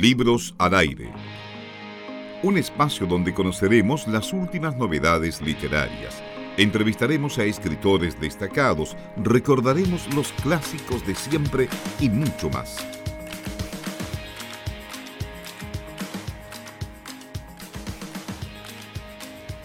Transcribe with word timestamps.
Libros 0.00 0.54
al 0.58 0.74
aire. 0.74 1.10
Un 2.44 2.56
espacio 2.56 3.04
donde 3.04 3.34
conoceremos 3.34 4.06
las 4.06 4.32
últimas 4.32 4.76
novedades 4.76 5.42
literarias. 5.42 6.22
Entrevistaremos 6.56 7.36
a 7.38 7.44
escritores 7.44 8.20
destacados, 8.20 8.96
recordaremos 9.16 10.06
los 10.14 10.30
clásicos 10.34 11.04
de 11.04 11.16
siempre 11.16 11.68
y 11.98 12.08
mucho 12.10 12.48
más. 12.48 12.76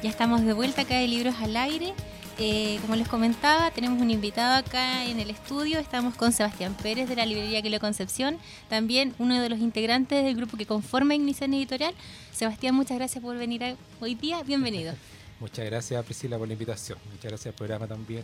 Ya 0.01 0.09
estamos 0.09 0.43
de 0.43 0.53
vuelta 0.53 0.81
acá 0.81 0.97
de 0.97 1.07
Libros 1.07 1.35
al 1.43 1.55
Aire. 1.55 1.93
Eh, 2.45 2.77
como 2.81 2.97
les 2.97 3.07
comentaba, 3.07 3.71
tenemos 3.71 4.01
un 4.01 4.11
invitado 4.11 4.57
acá 4.57 5.05
en 5.05 5.21
el 5.21 5.29
estudio. 5.29 5.79
Estamos 5.79 6.15
con 6.15 6.33
Sebastián 6.33 6.75
Pérez 6.75 7.07
de 7.07 7.15
la 7.15 7.25
librería 7.25 7.61
Quilo 7.61 7.79
Concepción, 7.79 8.37
también 8.67 9.15
uno 9.17 9.41
de 9.41 9.47
los 9.47 9.59
integrantes 9.59 10.25
del 10.25 10.35
grupo 10.35 10.57
que 10.57 10.65
conforma 10.65 11.15
Ignición 11.15 11.53
Editorial. 11.53 11.93
Sebastián, 12.33 12.75
muchas 12.75 12.97
gracias 12.97 13.23
por 13.23 13.37
venir 13.37 13.77
hoy 14.01 14.15
día. 14.15 14.43
Bienvenido. 14.43 14.93
Muchas 15.39 15.63
gracias, 15.65 16.03
Priscila, 16.03 16.37
por 16.37 16.47
la 16.47 16.53
invitación. 16.53 16.97
Muchas 17.13 17.31
gracias 17.31 17.53
al 17.53 17.53
programa 17.53 17.87
también 17.87 18.23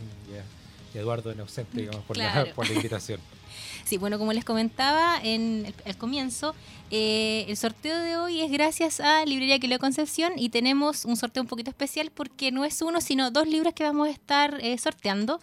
Eduardo 0.94 1.30
en 1.30 1.40
ausente, 1.40 1.80
digamos, 1.80 2.04
por, 2.04 2.16
la, 2.16 2.46
por 2.54 2.68
la 2.68 2.74
invitación. 2.74 3.20
Sí, 3.84 3.96
bueno, 3.96 4.18
como 4.18 4.32
les 4.32 4.44
comentaba 4.44 5.18
en 5.22 5.72
el, 5.84 5.96
comienzo, 5.96 6.54
eh, 6.90 7.44
el 7.48 7.56
sorteo 7.56 7.98
de 7.98 8.16
hoy 8.16 8.40
es 8.40 8.50
gracias 8.50 9.00
a 9.00 9.24
Librería 9.24 9.58
Quileo 9.58 9.78
Concepción 9.78 10.34
y 10.36 10.50
tenemos 10.50 11.04
un 11.04 11.16
sorteo 11.16 11.42
un 11.42 11.48
poquito 11.48 11.70
especial 11.70 12.10
porque 12.14 12.52
no 12.52 12.64
es 12.64 12.82
uno, 12.82 13.00
sino 13.00 13.30
dos 13.30 13.48
libros 13.48 13.74
que 13.74 13.82
vamos 13.82 14.08
a 14.08 14.10
estar 14.10 14.58
eh, 14.60 14.76
sorteando. 14.78 15.40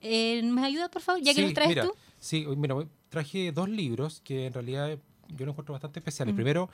Eh, 0.00 0.42
¿Me 0.42 0.64
ayudas, 0.64 0.88
por 0.88 1.02
favor? 1.02 1.22
Ya 1.22 1.34
que 1.34 1.42
los 1.42 1.54
traes 1.54 1.80
tú. 1.80 1.92
Sí, 2.18 2.44
mira, 2.56 2.74
traje 3.08 3.52
dos 3.52 3.68
libros 3.68 4.20
que 4.24 4.46
en 4.46 4.52
realidad 4.52 4.98
yo 5.28 5.46
los 5.46 5.52
encuentro 5.52 5.72
bastante 5.72 6.00
especiales. 6.00 6.34
Primero, 6.34 6.68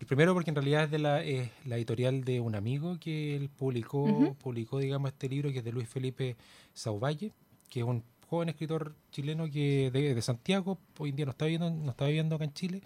el 0.00 0.06
primero 0.06 0.34
porque 0.34 0.50
en 0.50 0.56
realidad 0.56 0.84
es 0.84 0.90
de 0.90 0.98
la, 0.98 1.22
la 1.64 1.76
editorial 1.76 2.24
de 2.24 2.40
un 2.40 2.54
amigo 2.54 2.98
que 2.98 3.36
él 3.36 3.48
publicó, 3.48 4.34
publicó, 4.42 4.78
digamos, 4.78 5.10
este 5.10 5.28
libro 5.28 5.52
que 5.52 5.58
es 5.58 5.64
de 5.64 5.72
Luis 5.72 5.88
Felipe 5.88 6.36
Sauvalle, 6.72 7.32
que 7.74 7.80
es 7.80 7.86
un 7.86 8.04
joven 8.30 8.50
escritor 8.50 8.94
chileno 9.10 9.50
que 9.50 9.90
de, 9.92 10.14
de, 10.14 10.22
Santiago, 10.22 10.78
hoy 10.96 11.10
en 11.10 11.16
día 11.16 11.24
no 11.24 11.32
está 11.32 11.46
viviendo, 11.46 11.70
no 11.70 11.90
está 11.90 12.04
viviendo 12.06 12.36
acá 12.36 12.44
en 12.44 12.52
Chile, 12.52 12.82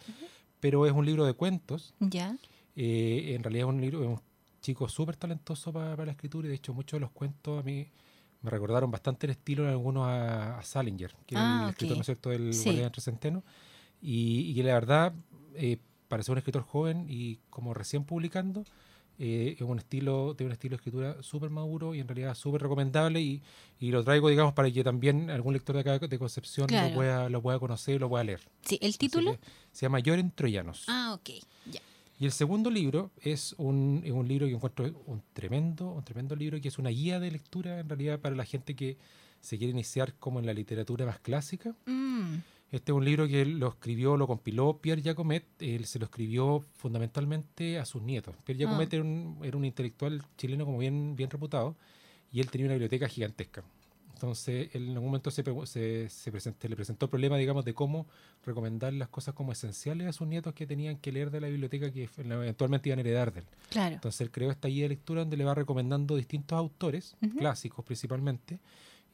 pero 0.60 0.86
es 0.86 0.92
un 0.92 1.04
libro 1.04 1.26
de 1.26 1.34
cuentos. 1.34 1.92
Ya. 2.00 2.34
Eh, 2.74 3.34
en 3.34 3.42
realidad 3.42 3.68
es 3.68 3.74
un 3.74 3.80
libro, 3.82 4.02
es 4.02 4.08
un 4.08 4.20
chico 4.62 4.88
súper 4.88 5.16
talentoso 5.16 5.74
para, 5.74 6.06
la 6.06 6.12
escritura 6.12 6.46
y 6.46 6.48
de 6.48 6.54
hecho 6.54 6.72
muchos 6.72 6.96
de 6.96 7.00
los 7.02 7.10
cuentos 7.10 7.60
a 7.60 7.62
mí 7.62 7.86
me 8.40 8.48
recordaron 8.48 8.90
bastante 8.90 9.26
el 9.26 9.32
estilo 9.32 9.64
en 9.64 9.68
algunos 9.68 10.08
a, 10.08 10.58
Salinger, 10.62 11.14
que 11.26 11.34
es 11.34 11.40
el 11.40 11.46
ah, 11.46 11.66
escritor, 11.68 11.96
¿no 11.98 12.00
es 12.00 12.06
cierto?, 12.06 12.30
del 12.30 12.54
sí. 12.54 12.70
entre 12.70 13.02
Centeno, 13.02 13.44
y, 14.00 14.54
y, 14.58 14.62
la 14.62 14.72
verdad, 14.72 15.12
eh, 15.54 15.76
para 16.08 16.22
ser 16.22 16.32
un 16.32 16.38
escritor 16.38 16.62
joven 16.62 17.04
y 17.10 17.40
como 17.50 17.74
recién 17.74 18.04
publicando, 18.04 18.64
eh, 19.18 19.56
es 19.58 19.62
un 19.62 19.78
estilo, 19.78 20.34
tiene 20.36 20.48
un 20.48 20.52
estilo 20.52 20.72
de 20.72 20.76
escritura 20.76 21.22
súper 21.22 21.50
maduro 21.50 21.94
y 21.94 22.00
en 22.00 22.08
realidad 22.08 22.34
súper 22.34 22.62
recomendable 22.62 23.20
y, 23.20 23.42
y, 23.80 23.90
lo 23.90 24.04
traigo, 24.04 24.28
digamos, 24.28 24.54
para 24.54 24.70
que 24.70 24.84
también 24.84 25.28
algún 25.30 25.54
lector 25.54 25.74
de 25.74 25.80
acá 25.80 25.98
de 25.98 26.18
Concepción 26.18 26.68
lo, 26.70 26.94
pueda, 26.94 27.28
lo 27.28 27.42
pueda 27.42 27.58
conocer 27.58 27.96
y 27.96 27.98
lo 27.98 28.08
pueda 28.08 28.24
leer. 28.24 28.40
Sí, 28.62 28.78
¿el 28.80 28.96
título? 28.96 29.36
Se 29.72 29.86
llama 29.86 29.98
Lloren 29.98 30.30
Troyanos. 30.30 30.84
Ah, 30.88 31.14
ok, 31.18 31.30
ya. 31.70 31.80
Y 32.20 32.24
el 32.24 32.32
segundo 32.32 32.70
libro 32.70 33.12
es 33.20 33.54
un, 33.58 34.02
es 34.04 34.10
un 34.10 34.26
libro 34.26 34.46
que 34.46 34.52
encuentro 34.52 34.84
un 35.06 35.22
tremendo, 35.32 35.90
un 35.90 36.04
tremendo 36.04 36.34
libro 36.34 36.60
que 36.60 36.68
es 36.68 36.78
una 36.78 36.90
guía 36.90 37.20
de 37.20 37.30
lectura 37.30 37.78
en 37.78 37.88
realidad 37.88 38.20
para 38.20 38.34
la 38.34 38.44
gente 38.44 38.74
que 38.74 38.98
se 39.40 39.56
quiere 39.56 39.70
iniciar 39.70 40.14
como 40.14 40.40
en 40.40 40.46
la 40.46 40.52
literatura 40.52 41.06
más 41.06 41.20
clásica. 41.20 41.74
Mm. 41.86 42.38
Este 42.70 42.92
es 42.92 42.96
un 42.96 43.04
libro 43.04 43.26
que 43.26 43.46
lo 43.46 43.68
escribió, 43.68 44.16
lo 44.16 44.26
compiló 44.26 44.78
Pierre 44.78 45.02
Jacomet. 45.02 45.44
Él 45.58 45.86
se 45.86 45.98
lo 45.98 46.04
escribió 46.04 46.64
fundamentalmente 46.74 47.78
a 47.78 47.86
sus 47.86 48.02
nietos. 48.02 48.34
Pierre 48.44 48.64
Jacomet 48.64 48.92
ah. 48.92 48.96
era, 48.96 49.04
un, 49.04 49.38
era, 49.42 49.56
un, 49.56 49.64
intelectual 49.64 50.22
chileno 50.36 50.66
como 50.66 50.78
bien, 50.78 51.16
bien 51.16 51.30
reputado 51.30 51.76
y 52.30 52.40
él 52.40 52.50
tenía 52.50 52.66
una 52.66 52.74
biblioteca 52.74 53.08
gigantesca. 53.08 53.64
Entonces, 54.12 54.68
él 54.74 54.88
en 54.88 54.94
algún 54.94 55.10
momento 55.10 55.30
se, 55.30 55.44
se, 55.66 56.08
se 56.08 56.32
presentó, 56.32 56.66
le 56.66 56.74
presentó 56.74 57.06
el 57.06 57.10
problema, 57.10 57.36
digamos, 57.36 57.64
de 57.64 57.72
cómo 57.72 58.06
recomendar 58.44 58.92
las 58.92 59.08
cosas 59.08 59.32
como 59.32 59.52
esenciales 59.52 60.08
a 60.08 60.12
sus 60.12 60.26
nietos 60.26 60.54
que 60.54 60.66
tenían 60.66 60.96
que 60.96 61.12
leer 61.12 61.30
de 61.30 61.40
la 61.40 61.46
biblioteca 61.46 61.92
que 61.92 62.10
eventualmente 62.18 62.88
iban 62.88 62.98
a 62.98 63.02
heredar 63.02 63.32
de 63.32 63.40
él. 63.40 63.46
Claro. 63.70 63.94
Entonces, 63.94 64.20
él 64.20 64.32
creó 64.32 64.50
esta 64.50 64.66
guía 64.66 64.82
de 64.82 64.88
lectura 64.88 65.20
donde 65.20 65.36
le 65.36 65.44
va 65.44 65.54
recomendando 65.54 66.16
distintos 66.16 66.58
autores, 66.58 67.16
clásicos 67.38 67.84
principalmente, 67.84 68.58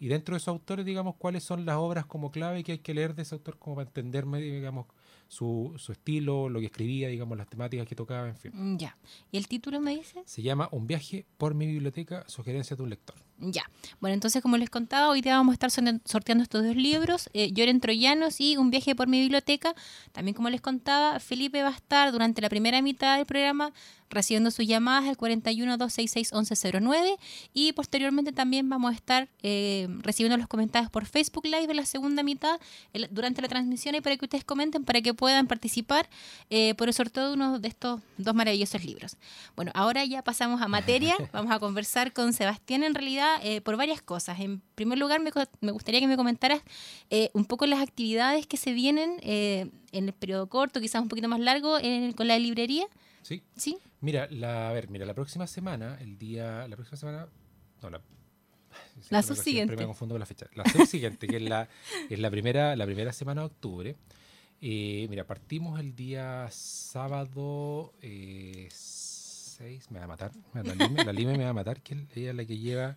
y 0.01 0.09
dentro 0.09 0.35
de 0.35 0.39
esos 0.39 0.49
autores, 0.49 0.85
digamos, 0.85 1.17
cuáles 1.17 1.45
son 1.45 1.65
las 1.65 1.77
obras 1.77 2.07
como 2.07 2.31
clave 2.31 2.65
que 2.65 2.73
hay 2.73 2.79
que 2.79 2.95
leer 2.95 3.15
de 3.15 3.23
ese 3.23 3.35
autor 3.35 3.59
como 3.59 3.77
para 3.77 3.89
entenderme, 3.89 4.41
digamos, 4.41 4.87
su, 5.29 5.75
su 5.77 5.93
estilo, 5.93 6.49
lo 6.49 6.61
que 6.61 6.67
escribía, 6.67 7.09
digamos, 7.09 7.39
las 7.39 7.49
temáticas 7.49 7.87
que 7.87 7.95
tocaba, 7.95 8.29
en 8.29 8.37
fin. 8.37 8.79
Ya. 8.79 8.97
¿Y 9.33 9.39
el 9.39 9.49
título 9.49 9.81
me 9.81 9.95
dice? 9.95 10.23
Se 10.27 10.43
llama 10.43 10.69
Un 10.73 10.87
viaje 10.87 11.27
por 11.39 11.55
mi 11.55 11.67
biblioteca, 11.67 12.25
sugerencia 12.29 12.77
de 12.77 12.83
un 12.83 12.91
lector. 12.91 13.17
Ya. 13.39 13.69
Bueno, 14.01 14.15
entonces, 14.15 14.43
como 14.43 14.57
les 14.57 14.71
contaba, 14.71 15.09
hoy 15.09 15.21
día 15.21 15.37
vamos 15.37 15.53
a 15.53 15.55
estar 15.55 15.71
sorteando 15.71 16.45
estos 16.45 16.65
dos 16.65 16.77
libros, 16.77 17.29
eh, 17.33 17.53
Lloren 17.53 17.81
Troyanos 17.81 18.41
y 18.41 18.57
Un 18.57 18.71
viaje 18.71 18.95
por 18.95 19.09
mi 19.09 19.21
biblioteca. 19.21 19.75
También, 20.13 20.35
como 20.35 20.51
les 20.51 20.61
contaba, 20.61 21.19
Felipe 21.19 21.63
va 21.63 21.71
a 21.71 21.73
estar 21.73 22.13
durante 22.13 22.41
la 22.41 22.49
primera 22.49 22.81
mitad 22.81 23.17
del 23.17 23.27
programa 23.27 23.73
recibiendo 24.15 24.51
sus 24.51 24.67
llamadas 24.67 25.09
al 25.09 25.17
41 25.17 25.77
266 25.77 26.33
1109 26.33 27.17
y 27.53 27.73
posteriormente 27.73 28.33
también 28.33 28.69
vamos 28.69 28.93
a 28.93 28.95
estar 28.95 29.29
eh, 29.43 29.89
recibiendo 30.01 30.37
los 30.37 30.47
comentarios 30.47 30.91
por 30.91 31.05
Facebook 31.05 31.45
Live 31.45 31.67
en 31.69 31.77
la 31.77 31.85
segunda 31.85 32.23
mitad 32.23 32.61
durante 33.11 33.43
la 33.43 33.49
transmisión 33.49 33.95
y 33.97 34.01
para 34.01 34.17
que 34.17 34.25
ustedes 34.25 34.45
comenten 34.45 34.85
para 34.85 35.01
que 35.03 35.15
puedan 35.15 35.47
participar 35.47 36.09
eh, 36.49 36.75
por 36.75 36.89
el 36.89 36.95
sorteo 36.95 37.29
de 37.29 37.35
uno 37.35 37.59
de 37.59 37.69
estos 37.69 38.01
dos 38.17 38.35
maravillosos 38.35 38.85
libros. 38.85 39.17
Bueno, 39.57 39.73
ahora 39.75 40.05
ya 40.05 40.23
pasamos 40.23 40.63
a 40.63 40.69
materia, 40.69 41.17
vamos 41.33 41.53
a 41.53 41.59
conversar 41.59 42.13
con 42.13 42.33
Sebastián 42.33 42.85
en 42.85 42.95
realidad 42.95 43.24
eh, 43.43 43.61
por 43.61 43.77
varias 43.77 44.03
cosas. 44.03 44.41
En 44.41 44.61
primer 44.75 44.99
lugar, 44.99 45.21
me, 45.21 45.31
me 45.61 45.73
gustaría 45.73 46.01
que 46.01 46.07
me 46.07 46.17
comentaras 46.17 46.63
un 47.33 47.45
poco 47.45 47.67
las 47.67 47.81
actividades 47.81 48.47
que 48.47 48.57
se 48.57 48.73
vienen 48.73 49.19
en 49.23 49.71
el 49.93 50.13
periodo 50.13 50.49
corto, 50.49 50.81
quizás 50.81 51.03
un 51.03 51.09
poquito 51.09 51.29
más 51.29 51.41
largo, 51.41 51.79
con 52.17 52.29
la 52.29 52.39
librería. 52.39 52.87
Sí. 53.23 53.43
¿Sí? 53.57 53.79
Mira, 54.01 54.29
la, 54.31 54.69
a 54.69 54.73
ver, 54.73 54.91
mira, 54.91 55.07
la 55.07 55.15
próxima 55.15 55.47
semana, 55.47 55.97
el 56.01 56.19
día, 56.19 56.69
la 56.69 56.77
próxima 56.77 56.99
semana, 56.99 57.27
no, 57.83 57.91
la, 57.91 58.01
la 59.11 59.23
subsiguiente. 59.23 59.77
me 59.77 59.87
confundo 59.87 60.15
con 60.15 60.21
la 60.21 60.27
fecha. 60.27 60.47
La 60.55 60.65
subsiguiente, 60.65 61.27
que 61.27 61.37
es 61.37 61.43
la, 61.43 61.69
es 62.11 62.19
la 62.19 62.31
primera, 62.31 62.77
la 62.77 62.85
primera 62.85 63.13
semana 63.13 63.41
de 63.43 63.47
octubre. 63.47 63.97
Eh, 64.61 65.07
mira, 65.09 65.27
partimos 65.27 65.81
el 65.81 65.95
día 65.95 66.49
sábado 66.51 67.95
eh, 68.03 68.69
6, 69.55 69.91
me 69.91 69.99
va 69.99 70.05
a 70.05 70.09
matar, 70.09 70.33
la 70.53 71.13
Lime, 71.13 71.39
me 71.39 71.45
va 71.45 71.51
a 71.51 71.55
matar, 71.55 71.81
que 71.81 72.07
ella 72.15 72.31
es 72.31 72.37
la 72.37 72.45
que 72.45 72.59
lleva, 72.59 72.97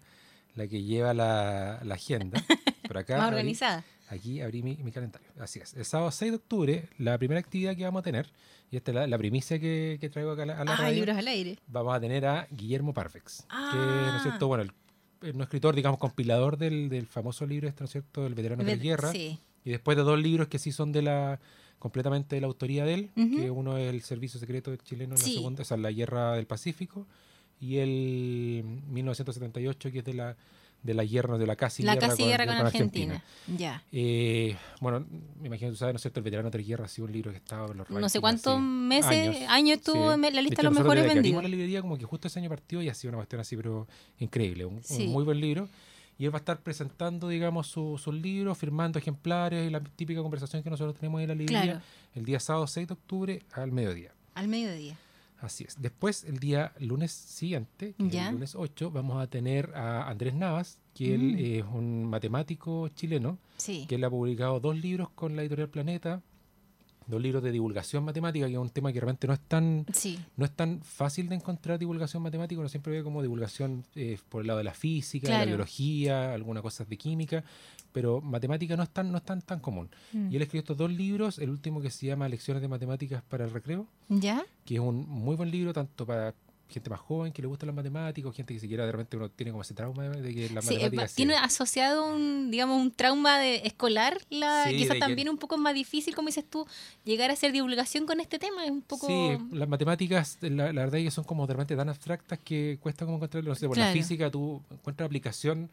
la 0.56 0.68
que 0.68 0.84
lleva 0.84 1.14
la, 1.14 1.80
la 1.84 1.96
agenda. 1.96 2.44
Por 2.88 2.98
acá. 2.98 3.18
Más 3.18 3.30
organizada. 3.30 3.84
Aquí 4.10 4.42
abrí 4.42 4.64
mi, 4.64 4.78
mi, 4.78 4.92
calendario. 4.92 5.28
Así 5.40 5.60
es. 5.60 5.74
El 5.74 5.84
sábado 5.84 6.12
6 6.12 6.32
de 6.32 6.36
octubre, 6.38 6.90
la 6.98 7.18
primera 7.18 7.40
actividad 7.40 7.76
que 7.76 7.84
vamos 7.84 8.00
a 8.00 8.04
tener, 8.04 8.32
y 8.72 8.78
esta 8.78 9.04
es 9.04 9.10
la, 9.10 9.18
primicia 9.18 9.60
que, 9.60 9.98
que, 10.00 10.10
traigo 10.10 10.32
acá 10.32 10.44
a 10.44 10.46
la, 10.46 10.62
a 10.62 10.64
la 10.64 10.76
ah, 10.76 10.92
libros 10.92 11.18
al 11.18 11.28
aire. 11.28 11.60
Vamos 11.68 11.94
a 11.94 12.00
tener 12.00 12.26
a 12.26 12.48
Guillermo 12.50 12.94
Parfex, 12.94 13.46
ah. 13.50 13.70
que 13.72 13.78
¿no 13.78 14.16
es 14.16 14.24
cierto? 14.24 14.48
Bueno, 14.48 14.64
el, 14.64 14.72
un 15.36 15.42
escritor, 15.42 15.76
digamos, 15.76 16.00
compilador 16.00 16.58
del, 16.58 16.90
del 16.90 17.08
famoso 17.08 17.46
libro, 17.46 17.68
este, 17.68 17.82
¿no 17.82 17.86
es 17.86 17.92
cierto? 17.92 18.26
El 18.26 18.34
veterano 18.34 18.64
de 18.64 18.76
la 18.76 18.82
guerra. 18.82 19.12
Sí. 19.12 19.38
Y 19.66 19.72
después 19.72 19.98
de 19.98 20.04
dos 20.04 20.20
libros 20.20 20.48
que 20.48 20.60
sí 20.60 20.72
son 20.72 20.92
de 20.94 21.02
la 21.02 21.40
completamente 21.80 22.36
de 22.36 22.42
la 22.42 22.48
autoría 22.48 22.86
de 22.86 22.94
él, 22.94 23.10
que 23.16 23.52
uno 23.52 23.78
es 23.78 23.94
el 23.94 24.02
Servicio 24.02 24.40
Secreto 24.40 24.76
Chileno 24.78 25.16
en 25.16 25.22
la 25.22 25.26
segunda, 25.26 25.62
o 25.62 25.66
sea, 25.66 25.78
la 25.78 25.92
Guerra 25.92 26.34
del 26.34 26.48
Pacífico, 26.48 27.06
y 27.60 27.78
el 27.78 28.64
1978, 28.90 29.92
que 29.92 30.00
es 30.00 30.06
de 30.06 30.14
la 30.14 30.38
de 30.84 30.94
la 30.94 31.04
guerra, 31.04 31.38
de 31.38 31.46
la 31.46 31.56
casi 31.56 31.84
la 31.84 31.96
guerra, 31.96 32.08
casi 32.08 32.24
guerra 32.24 32.46
con, 32.46 32.56
Argentina. 32.56 33.24
Ya. 33.58 33.84
Eh, 33.92 34.56
bueno, 34.80 35.06
me 35.40 35.48
imagino, 35.48 35.72
tú 35.72 35.78
sabes, 35.78 35.94
¿no 35.94 35.98
es 35.98 36.02
cierto? 36.02 36.20
El 36.20 36.24
veterano 36.24 36.50
de 36.50 36.58
la 36.58 36.64
guerra 36.64 36.86
ha 36.86 36.88
sido 36.88 37.08
un 37.08 37.14
libro 37.14 37.32
que 37.32 37.38
estaba 37.38 37.72
en 37.72 37.78
los 37.78 37.90
No 37.90 38.10
sé 38.10 38.20
cuántos 38.20 38.60
meses, 38.60 39.48
años, 39.50 39.78
estuvo 39.78 40.14
en 40.14 40.22
la 40.22 40.42
lista 40.42 40.62
de, 40.62 40.64
los 40.64 40.74
mejores 40.74 41.06
vendidos. 41.06 41.44
la 41.44 41.50
librería 41.50 41.82
como 41.82 41.98
que 41.98 42.06
justo 42.06 42.28
ese 42.28 42.40
año 42.40 42.50
partió 42.50 42.82
y 42.82 42.90
ha 42.90 42.94
sido 42.94 43.10
una 43.10 43.18
cuestión 43.18 43.42
así, 43.42 43.58
pero 43.58 43.88
increíble. 44.20 44.66
Un, 44.66 44.82
muy 45.08 45.24
buen 45.24 45.42
libro. 45.42 45.68
Y 46.18 46.26
él 46.26 46.34
va 46.34 46.38
a 46.38 46.40
estar 46.40 46.62
presentando, 46.62 47.28
digamos, 47.28 47.68
sus 47.68 48.02
su 48.02 48.12
libros, 48.12 48.58
firmando 48.58 48.98
ejemplares 48.98 49.68
y 49.68 49.70
la 49.70 49.82
típica 49.82 50.22
conversación 50.22 50.64
que 50.64 50.70
nosotros 50.70 50.96
tenemos 50.96 51.22
en 51.22 51.28
la 51.28 51.36
librería 51.36 51.82
el 52.16 52.26
día 52.26 52.40
sábado 52.40 52.66
6 52.66 52.88
de 52.88 52.94
octubre 52.94 53.44
al 53.54 53.72
mediodía. 53.72 54.12
Al 54.34 54.48
mediodía. 54.48 54.98
Así 55.40 55.64
es. 55.64 55.80
Después, 55.80 56.24
el 56.24 56.40
día 56.40 56.74
lunes 56.80 57.12
siguiente, 57.12 57.94
que 57.94 58.20
el 58.20 58.32
lunes 58.32 58.56
8, 58.56 58.90
vamos 58.90 59.22
a 59.22 59.28
tener 59.28 59.72
a 59.76 60.10
Andrés 60.10 60.34
Navas, 60.34 60.80
que 60.96 61.14
él 61.14 61.34
mm. 61.34 61.38
es 61.40 61.64
un 61.74 62.06
matemático 62.06 62.88
chileno, 62.90 63.38
que 63.64 63.96
él 63.96 64.04
ha 64.04 64.10
publicado 64.10 64.60
dos 64.60 64.76
libros 64.76 65.10
con 65.12 65.36
la 65.36 65.44
editorial 65.44 65.70
Planeta, 65.70 66.24
dos 67.08 67.22
libros 67.22 67.42
de 67.42 67.52
divulgación 67.52 68.04
matemática, 68.04 68.46
que 68.46 68.54
es 68.54 68.60
un 68.60 68.70
tema 68.70 68.92
que 68.92 69.00
realmente 69.00 69.28
no 69.28 69.34
es 69.34 69.40
tan, 69.40 69.86
no 70.36 70.46
es 70.46 70.52
tan 70.52 70.82
fácil 70.82 71.30
de 71.30 71.36
encontrar 71.36 71.80
divulgación 71.80 72.22
matemática, 72.22 72.60
uno 72.60 72.70
siempre 72.70 72.94
ve 72.94 73.04
como 73.04 73.22
divulgación 73.22 73.86
eh, 73.96 74.18
por 74.30 74.42
el 74.42 74.48
lado 74.48 74.58
de 74.60 74.66
la 74.66 74.74
física, 74.74 75.32
de 75.32 75.38
la 75.38 75.46
biología, 75.46 76.34
algunas 76.34 76.62
cosas 76.62 76.90
de 76.90 76.98
química, 76.98 77.44
pero 77.92 78.22
matemática 78.22 78.76
no 78.76 78.84
es 78.84 78.90
tan, 78.90 79.12
no 79.12 79.18
es 79.18 79.24
tan, 79.24 79.42
tan 79.42 79.60
común. 79.60 79.90
Mm. 80.12 80.32
Y 80.32 80.36
él 80.36 80.42
escribió 80.42 80.62
estos 80.62 80.78
dos 80.78 80.92
libros, 80.92 81.40
el 81.40 81.50
último 81.50 81.82
que 81.82 81.90
se 81.90 82.08
llama 82.08 82.28
Lecciones 82.28 82.62
de 82.62 82.68
Matemáticas 82.68 83.24
para 83.24 83.46
el 83.46 83.52
Recreo, 83.52 83.88
¿Ya? 84.10 84.46
que 84.66 84.76
es 84.76 84.80
un 84.82 85.08
muy 85.08 85.36
buen 85.36 85.50
libro 85.50 85.74
tanto 85.74 86.06
para 86.06 86.36
gente 86.70 86.90
más 86.90 87.00
joven 87.00 87.32
que 87.32 87.42
le 87.42 87.48
gusta 87.48 87.66
las 87.66 87.76
matemáticas, 87.76 88.36
gente 88.36 88.54
que 88.54 88.60
siquiera 88.60 88.86
de 88.86 88.92
repente 88.92 89.18
uno 89.18 89.30
tiene 89.30 89.52
como 89.52 89.62
ese 89.62 89.74
trauma 89.74 90.04
de 90.10 90.34
que 90.34 90.50
las 90.50 90.66
matemáticas... 90.66 91.16
tiene 91.16 91.36
asociado 91.36 92.06
un, 92.06 92.52
digamos, 92.52 92.82
un 92.82 92.92
trauma 92.92 93.40
de 93.40 93.62
escolar, 93.66 94.18
la, 94.30 94.66
quizás 94.70 95.00
también 95.00 95.30
un 95.30 95.38
poco 95.38 95.58
más 95.58 95.74
difícil, 95.74 96.16
como 96.16 96.28
dices 96.28 96.46
tú, 96.50 96.68
llegar 97.06 97.30
a 97.30 97.34
hacer 97.34 97.52
divulgación 97.52 98.06
con 98.06 98.20
este 98.20 98.40
tema, 98.40 98.66
es 98.66 98.72
un 98.72 98.82
poco... 98.82 99.08
Sí, 99.08 99.38
las 99.52 99.70
matemáticas, 99.70 100.38
la, 100.42 100.72
verdad 100.72 100.96
es 100.96 101.06
que 101.06 101.12
son 101.12 101.24
como 101.24 101.48
de 101.48 101.54
repente 101.54 101.76
tan 101.76 101.90
abstractas 101.90 102.40
que 102.40 102.78
cuesta 102.82 103.06
como 103.06 103.18
encontrarlo, 103.18 103.50
no 103.50 103.56
sé, 103.56 103.68
por 103.68 103.78
la 103.78 103.92
física 103.92 104.30
tú 104.30 104.62
encuentras 104.72 105.06
aplicación 105.06 105.70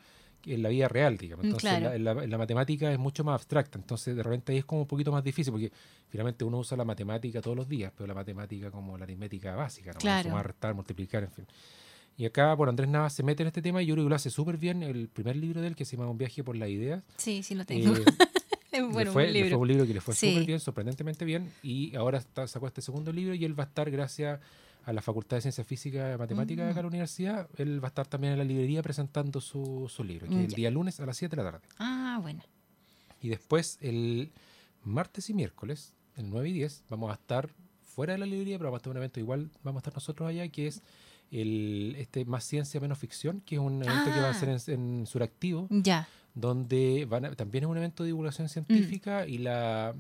en 0.47 0.63
la 0.63 0.69
vida 0.69 0.89
real, 0.89 1.17
digamos. 1.17 1.45
Mm, 1.45 1.49
entonces, 1.49 2.01
la, 2.01 2.39
matemática 2.39 2.93
es 2.93 2.99
mucho 2.99 3.25
más 3.25 3.35
abstracta. 3.35 3.79
Entonces, 3.79 4.17
de 4.17 4.23
repente 4.23 4.53
ahí 4.53 4.59
es 4.59 4.65
como 4.65 4.83
un 4.83 4.87
poquito 4.87 5.13
más 5.13 5.25
difícil, 5.25 5.53
porque 5.53 5.73
finalmente 6.09 6.45
uno 6.45 6.59
usa 6.59 6.77
la 6.77 6.85
matemática 6.85 7.41
todos 7.41 7.57
los 7.57 7.69
días, 7.69 7.93
pero 7.97 8.07
la 8.07 8.15
matemática 8.15 8.71
como 8.71 8.97
la 8.99 9.05
aritmética 9.05 9.55
básica, 9.55 9.93
¿no? 9.93 9.99
Claro. 9.99 10.29
Sumar, 10.29 10.47
restar, 10.47 10.75
multiplicar, 10.75 11.25
en 11.25 11.31
fin. 11.31 11.47
Y 12.17 12.27
acá, 12.27 12.55
bueno, 12.55 12.71
Andrés 12.71 12.89
Navas 12.89 13.13
se 13.13 13.23
mete 13.23 13.43
en 13.43 13.49
este 13.49 13.61
tema 13.61 13.83
y 13.83 13.87
yo 13.87 13.95
creo 13.95 14.05
que 14.05 14.11
lo 14.11 14.17
hace 14.17 14.31
súper 14.31 14.57
bien. 14.57 14.83
El 14.83 15.09
primer 15.09 15.37
libro 15.37 15.61
de 15.61 15.69
él, 15.69 15.77
que 15.77 15.85
se 15.85 15.97
llama 15.97 16.09
Un 16.09 16.19
viaje 16.19 16.45
por 16.45 16.57
la 16.57 16.69
idea. 16.69 17.03
Sí, 17.17 17.43
sí 17.43 17.55
lo 17.55 17.65
tengo. 17.65 17.95
Eh, 17.97 18.83
bueno, 18.93 19.13
fue, 19.13 19.27
un 19.27 19.33
libro. 19.33 19.51
fue 19.51 19.59
un 19.59 19.69
libro 19.69 19.87
que 19.87 19.95
le 19.95 20.01
fue 20.01 20.15
súper 20.15 20.45
bien, 20.45 20.61
sorprendentemente 20.61 21.25
bien. 21.25 21.53
Y 21.63 21.97
ahora 21.97 22.23
sacó 22.47 22.69
este 22.69 22.83
segundo 22.83 23.13
libro 23.13 23.35
y 23.35 23.45
él 23.45 23.59
va 23.59 23.65
a 23.65 23.67
estar, 23.67 23.91
gracias 23.91 24.41
a 24.85 24.93
la 24.93 25.03
Facultad 25.03 25.39
de 25.39 25.43
Ciencias 25.43 25.67
Físicas 25.67 26.15
y 26.15 26.19
Matemáticas 26.19 26.69
de 26.69 26.75
la 26.75 26.83
mm. 26.83 26.87
universidad, 26.87 27.49
él 27.57 27.83
va 27.83 27.89
a 27.89 27.91
estar 27.91 28.07
también 28.07 28.35
en 28.35 28.39
la 28.39 28.45
librería 28.45 28.83
presentando 28.83 29.41
su, 29.41 29.89
su 29.89 30.05
libro, 30.05 30.29
que 30.29 30.45
el 30.45 30.53
día 30.53 30.71
lunes 30.71 31.01
a 31.01 31.07
las 31.07 31.17
7 31.17 31.35
de 31.35 31.43
la 31.43 31.51
tarde. 31.53 31.67
Ah, 31.79 32.19
bueno. 32.21 32.43
Y 33.21 33.29
después, 33.29 33.79
el 33.81 34.33
martes 34.83 35.31
y 35.31 35.35
miércoles, 35.35 35.95
el 36.17 36.29
9 36.29 36.51
y 36.51 36.53
10, 36.53 36.85
vamos 36.91 37.11
a 37.11 37.15
estar 37.15 37.49
fuera 37.83 38.13
de 38.13 38.19
la 38.19 38.27
librería, 38.27 38.59
pero 38.59 38.69
vamos 38.69 38.79
a 38.79 38.81
estar 38.81 38.91
un 38.91 38.97
evento 38.99 39.21
igual, 39.21 39.51
vamos 39.63 39.79
a 39.79 39.81
estar 39.81 39.95
nosotros 39.95 40.29
allá, 40.29 40.47
que 40.49 40.67
es 40.67 40.83
el 41.31 41.97
este 41.99 42.25
Más 42.25 42.45
Ciencia 42.45 42.81
Menos 42.81 42.99
Ficción, 42.99 43.41
que 43.41 43.57
es 43.57 43.61
un 43.61 43.83
evento 43.83 44.13
que 44.13 44.21
va 44.21 44.31
a 44.31 44.35
ser 44.35 44.51
ah. 44.51 44.73
en, 44.73 45.07
Suractivo. 45.07 45.67
Ya. 45.71 46.09
Donde 46.35 47.07
van 47.09 47.35
también 47.37 47.65
es 47.65 47.71
un 47.71 47.77
evento 47.77 48.03
de 48.03 48.09
divulgación 48.09 48.49
científica 48.49 49.25
mm. 49.25 49.31
y 49.31 49.39
la 49.39 49.95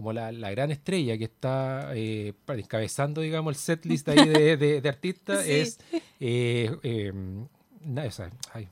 como 0.00 0.14
la, 0.14 0.50
gran 0.50 0.70
estrella 0.70 1.18
que 1.18 1.24
está 1.24 1.90
eh, 1.94 2.32
encabezando, 2.48 3.20
digamos, 3.20 3.54
el 3.54 3.60
setlist 3.60 4.08
ahí 4.08 4.26
de, 4.26 4.80
de, 4.80 4.88
artistas 4.88 5.44
es 5.46 5.78
eh, 6.18 6.74
eh, 6.82 7.12
esa, 8.02 8.30
ay, 8.54 8.70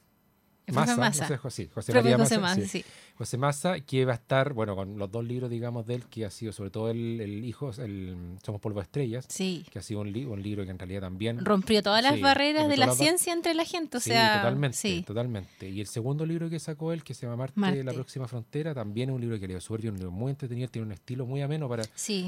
Massa, 0.68 1.36
José, 1.36 1.68
José, 1.68 1.92
María 1.92 2.16
Massa, 2.16 2.54
sí. 2.66 2.82
José 3.18 3.36
Massa, 3.36 3.80
que 3.80 4.04
va 4.04 4.12
a 4.12 4.14
estar, 4.14 4.52
bueno, 4.52 4.76
con 4.76 4.96
los 4.96 5.10
dos 5.10 5.24
libros, 5.24 5.50
digamos, 5.50 5.84
de 5.84 5.96
él, 5.96 6.04
que 6.06 6.24
ha 6.24 6.30
sido 6.30 6.52
sobre 6.52 6.70
todo 6.70 6.88
el, 6.88 7.20
el 7.20 7.44
hijo, 7.44 7.72
el 7.78 8.16
Somos 8.44 8.60
Polvo 8.60 8.78
de 8.78 8.84
Estrellas, 8.84 9.26
sí. 9.28 9.66
que 9.72 9.80
ha 9.80 9.82
sido 9.82 10.02
un, 10.02 10.14
un, 10.14 10.40
libro 10.40 10.64
que 10.64 10.70
en 10.70 10.78
realidad 10.78 11.00
también... 11.00 11.44
Rompió 11.44 11.82
todas 11.82 12.00
las 12.00 12.20
barreras 12.20 12.68
de 12.68 12.76
la 12.76 12.92
ciencia 12.92 13.32
entre 13.32 13.54
la 13.54 13.64
gente, 13.64 13.96
o 13.96 14.00
sea... 14.00 14.36
Totalmente, 14.36 15.02
totalmente. 15.04 15.68
Y 15.68 15.80
el 15.80 15.88
segundo 15.88 16.24
libro 16.24 16.48
que 16.48 16.60
sacó 16.60 16.92
él, 16.92 17.02
que 17.02 17.12
se 17.12 17.26
llama 17.26 17.50
Marte, 17.56 17.82
la 17.82 17.92
próxima 17.92 18.28
frontera, 18.28 18.72
también 18.72 19.10
es 19.10 19.16
un 19.16 19.20
libro 19.20 19.40
que 19.40 19.48
leo 19.48 19.60
súper 19.60 19.82
bien, 19.82 19.94
un 19.94 19.98
libro 19.98 20.12
muy 20.12 20.30
entretenido, 20.30 20.68
tiene 20.68 20.86
un 20.86 20.92
estilo 20.92 21.26
muy 21.26 21.42
ameno 21.42 21.68
para, 21.68 21.82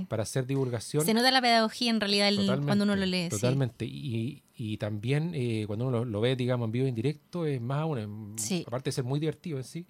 para 0.09 0.25
hacer 0.25 0.45
divulgación. 0.45 1.07
Se 1.07 1.15
nota 1.15 1.31
la 1.31 1.41
pedagogía 1.41 1.91
en 1.91 2.01
realidad 2.01 2.33
cuando 2.65 2.83
uno 2.83 2.97
lo 2.97 3.07
lee. 3.07 3.29
Totalmente. 3.29 3.85
Y, 3.85 4.43
y 4.57 4.77
también 4.77 5.31
eh, 5.37 5.67
cuando 5.69 5.87
uno 5.87 6.05
lo, 6.05 6.21
ve, 6.21 6.35
digamos, 6.35 6.67
en 6.67 6.73
vivo 6.73 6.87
en 6.89 6.97
directo, 6.97 7.47
es 7.47 7.61
más 7.61 7.79
aún, 7.79 8.35
aparte 8.67 8.89
de 8.91 8.93
ser 8.93 9.05
muy 9.05 9.21
divertido 9.21 9.57
en 9.57 9.65
sí, 9.65 9.87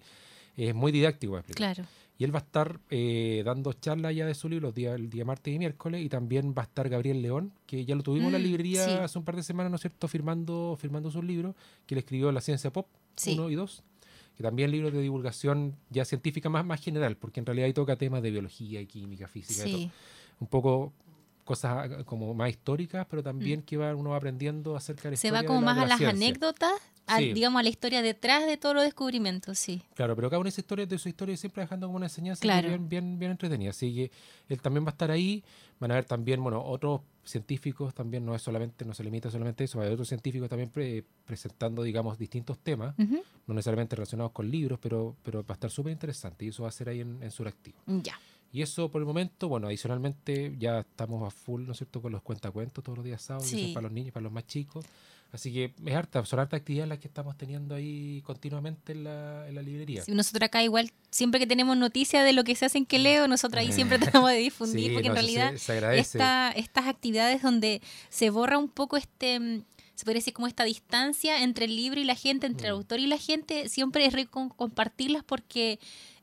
es 0.57 0.75
muy 0.75 0.91
didáctico. 0.91 1.41
Claro. 1.55 1.83
Y 2.17 2.23
él 2.23 2.35
va 2.35 2.39
a 2.39 2.43
estar 2.43 2.79
eh, 2.91 3.41
dando 3.43 3.73
charlas 3.73 4.15
ya 4.15 4.27
de 4.27 4.35
su 4.35 4.47
libro 4.47 4.67
los 4.67 4.75
días, 4.75 4.93
el 4.95 5.09
día 5.09 5.25
martes 5.25 5.53
y 5.53 5.57
miércoles, 5.57 6.05
y 6.05 6.09
también 6.09 6.53
va 6.55 6.61
a 6.61 6.65
estar 6.65 6.87
Gabriel 6.87 7.21
León, 7.21 7.51
que 7.65 7.83
ya 7.83 7.95
lo 7.95 8.03
tuvimos 8.03 8.27
en 8.27 8.33
la 8.33 8.39
mm, 8.39 8.43
librería 8.43 9.03
hace 9.03 9.17
un 9.17 9.25
par 9.25 9.35
de 9.35 9.43
semanas, 9.43 9.71
¿no 9.71 9.75
es 9.75 9.81
cierto?, 9.81 10.07
firmando, 10.07 10.77
firmando 10.79 11.09
sus 11.09 11.23
libros, 11.23 11.55
que 11.87 11.95
le 11.95 11.99
escribió 11.99 12.31
La 12.31 12.41
Ciencia 12.41 12.71
Pop 12.71 12.87
1 13.25 13.49
y 13.49 13.55
2 13.55 13.83
que 14.37 14.43
también 14.43 14.71
libros 14.71 14.93
de 14.93 15.01
divulgación 15.01 15.75
ya 15.89 16.05
científica 16.05 16.49
más, 16.49 16.65
más 16.65 16.81
general, 16.81 17.17
porque 17.17 17.39
en 17.39 17.45
realidad 17.45 17.65
ahí 17.65 17.73
toca 17.73 17.95
temas 17.97 18.21
de 18.21 18.31
biología, 18.31 18.83
química, 18.85 19.27
física, 19.27 19.65
un 20.39 20.47
poco 20.47 20.93
cosas 21.43 21.91
ah, 21.91 22.03
como 22.05 22.33
más 22.33 22.49
históricas, 22.49 23.05
pero 23.09 23.23
también 23.23 23.59
mm. 23.59 23.63
que 23.63 23.77
va, 23.77 23.95
uno 23.95 24.11
va 24.11 24.17
aprendiendo 24.17 24.75
acerca 24.75 25.03
de 25.03 25.11
la 25.11 25.17
Se 25.17 25.31
va 25.31 25.43
como 25.43 25.61
más 25.61 25.77
a 25.77 25.85
las 25.85 26.01
anécdotas, 26.01 26.71
digamos 27.19 27.59
a 27.59 27.63
la 27.63 27.69
historia 27.69 28.01
detrás 28.01 28.45
de 28.45 28.57
todos 28.57 28.75
los 28.75 28.83
descubrimientos, 28.83 29.57
sí. 29.57 29.81
Claro, 29.93 30.15
pero 30.15 30.29
cada 30.29 30.39
una 30.39 30.45
de 30.45 30.49
esas 30.49 30.59
historias 30.59 30.89
de 30.89 30.97
su 30.97 31.09
historia 31.09 31.35
siempre 31.37 31.61
dejando 31.61 31.87
como 31.87 31.97
una 31.97 32.07
enseñanza 32.07 32.61
bien, 32.61 32.89
bien, 32.89 33.19
bien 33.19 33.31
entretenida. 33.31 33.71
Así 33.71 33.93
que 33.93 34.11
él 34.49 34.61
también 34.61 34.85
va 34.85 34.89
a 34.89 34.91
estar 34.91 35.11
ahí. 35.11 35.43
Van 35.79 35.91
a 35.91 35.95
ver 35.95 36.05
también, 36.05 36.43
bueno, 36.43 36.63
otros 36.63 37.01
científicos 37.23 37.93
también, 37.93 38.25
no 38.25 38.35
es 38.35 38.41
solamente, 38.41 38.85
no 38.85 38.93
se 38.93 39.03
limita 39.03 39.29
solamente 39.31 39.63
a 39.63 39.65
eso, 39.65 39.81
hay 39.81 39.91
otros 39.91 40.07
científicos 40.07 40.49
también 40.49 40.71
presentando, 41.25 41.83
digamos, 41.83 42.17
distintos 42.17 42.59
temas, 42.59 42.95
no 42.97 43.53
necesariamente 43.53 43.95
relacionados 43.95 44.31
con 44.31 44.49
libros, 44.49 44.79
pero, 44.81 45.15
pero 45.23 45.43
va 45.43 45.49
a 45.49 45.53
estar 45.53 45.71
súper 45.71 45.91
interesante 45.91 46.45
y 46.45 46.49
eso 46.49 46.63
va 46.63 46.69
a 46.69 46.71
ser 46.71 46.89
ahí 46.89 47.01
en, 47.01 47.21
en 47.21 47.31
Suractivo. 47.31 47.79
Ya. 47.87 48.19
Y 48.53 48.61
eso 48.61 48.89
por 48.91 49.01
el 49.01 49.05
momento, 49.05 49.47
bueno, 49.47 49.67
adicionalmente 49.67 50.55
ya 50.59 50.79
estamos 50.79 51.25
a 51.25 51.31
full, 51.31 51.65
¿no 51.65 51.71
es 51.71 51.77
cierto?, 51.77 52.01
con 52.01 52.11
los 52.11 52.21
cuentacuentos 52.21 52.83
todos 52.83 52.97
los 52.97 53.05
días 53.05 53.21
sábados, 53.21 53.51
para 53.73 53.83
los 53.83 53.91
niños, 53.91 54.13
para 54.13 54.23
los 54.23 54.31
más 54.31 54.45
chicos. 54.45 54.85
Así 55.31 55.53
que 55.53 55.73
es 55.85 55.95
harta, 55.95 56.25
son 56.25 56.39
hartas 56.41 56.59
actividades 56.59 56.89
las 56.89 56.99
que 56.99 57.07
estamos 57.07 57.37
teniendo 57.37 57.73
ahí 57.73 58.21
continuamente 58.25 58.91
en 58.91 59.05
la, 59.05 59.47
en 59.47 59.55
la 59.55 59.61
librería. 59.61 60.03
Sí, 60.03 60.11
nosotros 60.11 60.47
acá 60.47 60.61
igual, 60.61 60.91
siempre 61.09 61.39
que 61.39 61.47
tenemos 61.47 61.77
noticias 61.77 62.25
de 62.25 62.33
lo 62.33 62.43
que 62.43 62.53
se 62.55 62.65
hace 62.65 62.79
en 62.79 62.85
Queleo, 62.85 63.29
nosotros 63.29 63.61
ahí 63.61 63.71
siempre 63.71 63.97
tratamos 63.99 64.29
de 64.29 64.37
difundir, 64.37 64.91
porque 64.91 65.07
en 65.07 65.13
realidad 65.13 65.53
estas 65.53 66.85
actividades 66.85 67.41
donde 67.41 67.81
se 68.09 68.29
borra 68.29 68.57
un 68.57 68.67
poco 68.67 68.97
este 68.97 69.39
mm, 69.39 69.63
se 69.95 70.05
podría 70.05 70.19
decir 70.19 70.33
como 70.33 70.47
esta 70.47 70.63
distancia 70.63 71.43
entre 71.43 71.65
el 71.65 71.75
libro 71.75 71.99
y 71.99 72.03
la 72.03 72.15
gente, 72.15 72.47
entre 72.47 72.67
el 72.67 72.73
mm. 72.73 72.77
autor 72.77 72.99
y 72.99 73.07
la 73.07 73.17
gente, 73.17 73.69
siempre 73.69 74.05
es 74.05 74.13
rico 74.13 74.49
compartirlas 74.57 75.23
porque 75.23 75.79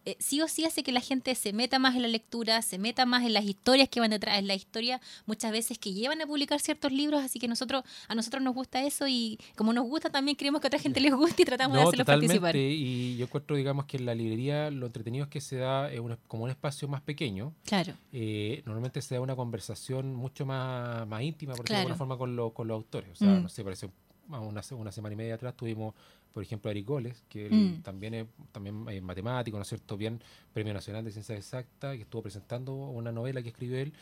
eh, 0.09 0.17
sí 0.21 0.41
o 0.41 0.49
sí 0.49 0.65
hace 0.65 0.83
que 0.83 0.91
la 0.91 1.03
gente 1.03 1.35
se 1.35 1.53
meta 1.53 1.79
más 1.79 1.95
en 1.95 2.01
la 2.01 2.09
lectura, 2.09 2.63
se 2.63 2.79
meta 2.79 3.05
más 3.05 3.27
en 3.27 3.35
las 3.35 3.45
historias 3.45 3.91
que 3.91 4.01
van 4.01 4.09
detrás, 4.09 4.39
en 4.39 4.47
la 4.47 4.55
historia 4.55 5.03
muchas 5.27 5.53
veces 5.53 5.79
que 5.79 5.93
llevan 5.93 6.23
a 6.23 6.27
publicar 6.27 6.61
ciertos 6.61 6.93
libros, 6.93 7.23
así 7.23 7.39
que 7.39 7.47
nosotros 7.47 7.85
a 8.09 8.15
nosotros 8.15 8.43
nos 8.43 8.55
gusta 8.55 8.83
eso 8.83 9.07
y 9.07 9.39
como 9.55 9.75
nos 9.75 9.85
gusta 9.85 10.09
también 10.09 10.35
queremos 10.35 10.63
que 10.63 10.67
a 10.67 10.69
otra 10.69 10.79
gente 10.79 10.99
les 11.01 11.13
guste 11.13 11.43
y 11.43 11.45
tratamos 11.45 11.77
de 11.77 11.83
hacerlos 11.83 12.07
participar. 12.07 12.57
Y 12.57 13.19
yo 13.19 13.27
encuentro, 13.27 13.55
digamos, 13.55 13.85
que 13.85 13.99
en 13.99 14.07
la 14.07 14.15
librería 14.15 14.71
lo 14.71 14.87
entretenido 14.87 15.25
es 15.25 15.31
que 15.31 15.43
se 15.43 15.57
da 15.57 15.91
como 16.27 16.45
un 16.45 16.51
espacio 16.51 16.89
más 16.89 17.03
pequeño. 17.03 17.53
Claro. 17.67 17.93
Eh, 18.11 18.63
normalmente 18.65 19.03
se 19.03 19.15
da 19.15 19.21
una 19.21 19.37
conversación 19.37 20.15
mucho 20.15 20.47
más, 20.47 21.07
más 21.07 21.21
íntima, 21.21 21.53
por 21.53 21.67
decirlo 21.67 21.77
de 21.77 21.81
alguna 21.83 21.97
forma, 21.97 22.17
con, 22.17 22.51
con 22.53 22.67
los 22.67 22.75
autores. 22.77 23.11
O 23.13 23.17
sea, 23.17 23.29
mm. 23.29 23.43
no 23.43 23.49
sé, 23.51 23.63
parece 23.63 23.91
una, 24.29 24.63
una 24.73 24.93
semana 24.93 25.13
y 25.13 25.17
media 25.17 25.35
atrás 25.35 25.57
tuvimos 25.57 25.95
por 26.33 26.43
ejemplo, 26.43 26.71
Eric 26.71 26.87
Goles, 26.87 27.25
que 27.29 27.49
mm. 27.51 27.83
también 27.83 28.15
es 28.15 28.27
también 28.53 28.85
matemático, 29.03 29.57
¿no 29.57 29.63
es 29.63 29.69
cierto? 29.69 29.97
Bien, 29.97 30.21
Premio 30.53 30.73
Nacional 30.73 31.05
de 31.05 31.11
Ciencias 31.11 31.37
Exactas, 31.37 31.97
que 31.97 32.03
estuvo 32.03 32.23
presentando 32.23 32.75
una 32.75 33.11
novela 33.11 33.43
que 33.43 33.49
escribió 33.49 33.79
él. 33.79 33.93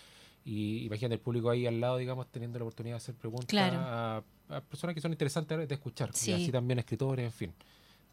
Y 0.44 0.84
imagínate 0.84 1.14
el 1.14 1.20
público 1.20 1.50
ahí 1.50 1.66
al 1.66 1.80
lado, 1.80 1.96
digamos, 1.96 2.26
teniendo 2.30 2.58
la 2.58 2.64
oportunidad 2.64 2.94
de 2.94 2.98
hacer 2.98 3.14
preguntas 3.14 3.72
a, 3.74 4.22
personas 4.68 4.94
que 4.94 5.00
son 5.00 5.12
interesantes 5.12 5.66
de 5.66 5.74
escuchar, 5.74 6.10
y 6.26 6.32
así 6.32 6.52
también 6.52 6.78
escritores, 6.78 7.24
en 7.24 7.32
fin. 7.32 7.52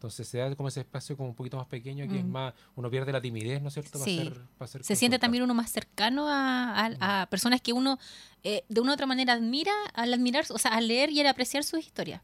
Entonces 0.04 0.28
se 0.28 0.36
da 0.36 0.54
como 0.54 0.68
ese 0.68 0.80
espacio 0.80 1.16
como 1.16 1.30
un 1.30 1.34
poquito 1.34 1.56
más 1.56 1.66
pequeño, 1.66 2.06
que 2.06 2.18
es 2.18 2.24
mm. 2.24 2.30
más, 2.30 2.52
uno 2.76 2.90
pierde 2.90 3.10
la 3.10 3.22
timidez, 3.22 3.62
¿no 3.62 3.68
es 3.68 3.74
cierto? 3.74 3.98
Sí. 4.04 4.30
se 4.82 4.96
siente 4.96 5.18
también 5.18 5.42
uno 5.44 5.54
más 5.54 5.70
cercano 5.70 6.26
a, 6.28 7.26
personas 7.30 7.62
que 7.62 7.72
uno 7.72 7.98
eh, 8.42 8.64
de 8.68 8.80
una 8.82 8.90
u 8.90 8.94
otra 8.94 9.06
manera 9.06 9.32
admira, 9.32 9.72
al 9.94 10.12
admirar, 10.12 10.44
o 10.50 10.58
sea, 10.58 10.72
al 10.72 10.88
leer 10.88 11.08
y 11.08 11.20
al 11.20 11.26
apreciar 11.28 11.64
sus 11.64 11.80
historias. 11.80 12.20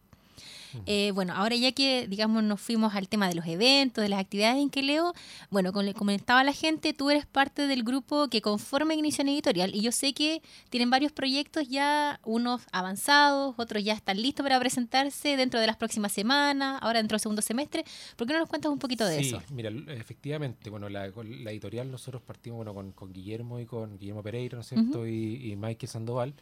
Eh, 0.86 1.12
bueno, 1.14 1.34
ahora 1.34 1.56
ya 1.56 1.72
que, 1.72 2.06
digamos, 2.08 2.42
nos 2.42 2.60
fuimos 2.60 2.94
al 2.94 3.08
tema 3.08 3.28
de 3.28 3.34
los 3.34 3.46
eventos, 3.46 4.02
de 4.02 4.08
las 4.08 4.20
actividades 4.20 4.62
en 4.62 4.70
que 4.70 4.82
leo, 4.82 5.12
bueno, 5.50 5.72
como 5.72 5.82
le 5.82 5.94
comentaba 5.94 6.44
la 6.44 6.52
gente, 6.52 6.92
tú 6.92 7.10
eres 7.10 7.26
parte 7.26 7.66
del 7.66 7.82
grupo 7.82 8.28
que 8.28 8.40
conforma 8.40 8.94
Ignición 8.94 9.28
Editorial 9.28 9.74
y 9.74 9.80
yo 9.80 9.92
sé 9.92 10.12
que 10.12 10.42
tienen 10.68 10.90
varios 10.90 11.12
proyectos 11.12 11.68
ya, 11.68 12.20
unos 12.24 12.62
avanzados, 12.72 13.54
otros 13.58 13.84
ya 13.84 13.94
están 13.94 14.20
listos 14.20 14.44
para 14.44 14.58
presentarse 14.58 15.36
dentro 15.36 15.60
de 15.60 15.66
las 15.66 15.76
próximas 15.76 16.12
semanas, 16.12 16.78
ahora 16.82 16.98
dentro 16.98 17.16
del 17.16 17.20
segundo 17.20 17.42
semestre. 17.42 17.84
¿Por 18.16 18.26
qué 18.26 18.32
no 18.32 18.40
nos 18.40 18.48
cuentas 18.48 18.70
un 18.70 18.78
poquito 18.78 19.06
de 19.06 19.20
eso? 19.20 19.40
Sí, 19.40 19.54
mira, 19.54 19.70
efectivamente, 19.88 20.70
bueno, 20.70 20.88
la, 20.88 21.06
editorial 21.06 21.90
nosotros 21.90 22.22
partimos 22.22 22.64
bueno, 22.64 22.92
con, 22.94 23.12
Guillermo 23.12 23.58
y 23.60 23.66
con 23.66 23.98
Guillermo 23.98 24.22
Pereira, 24.22 24.56
¿no 24.56 24.62
es 24.62 24.68
cierto? 24.68 25.06
y, 25.06 25.50
y 25.50 25.56
Mike 25.56 25.86
Sandoval, 25.86 26.34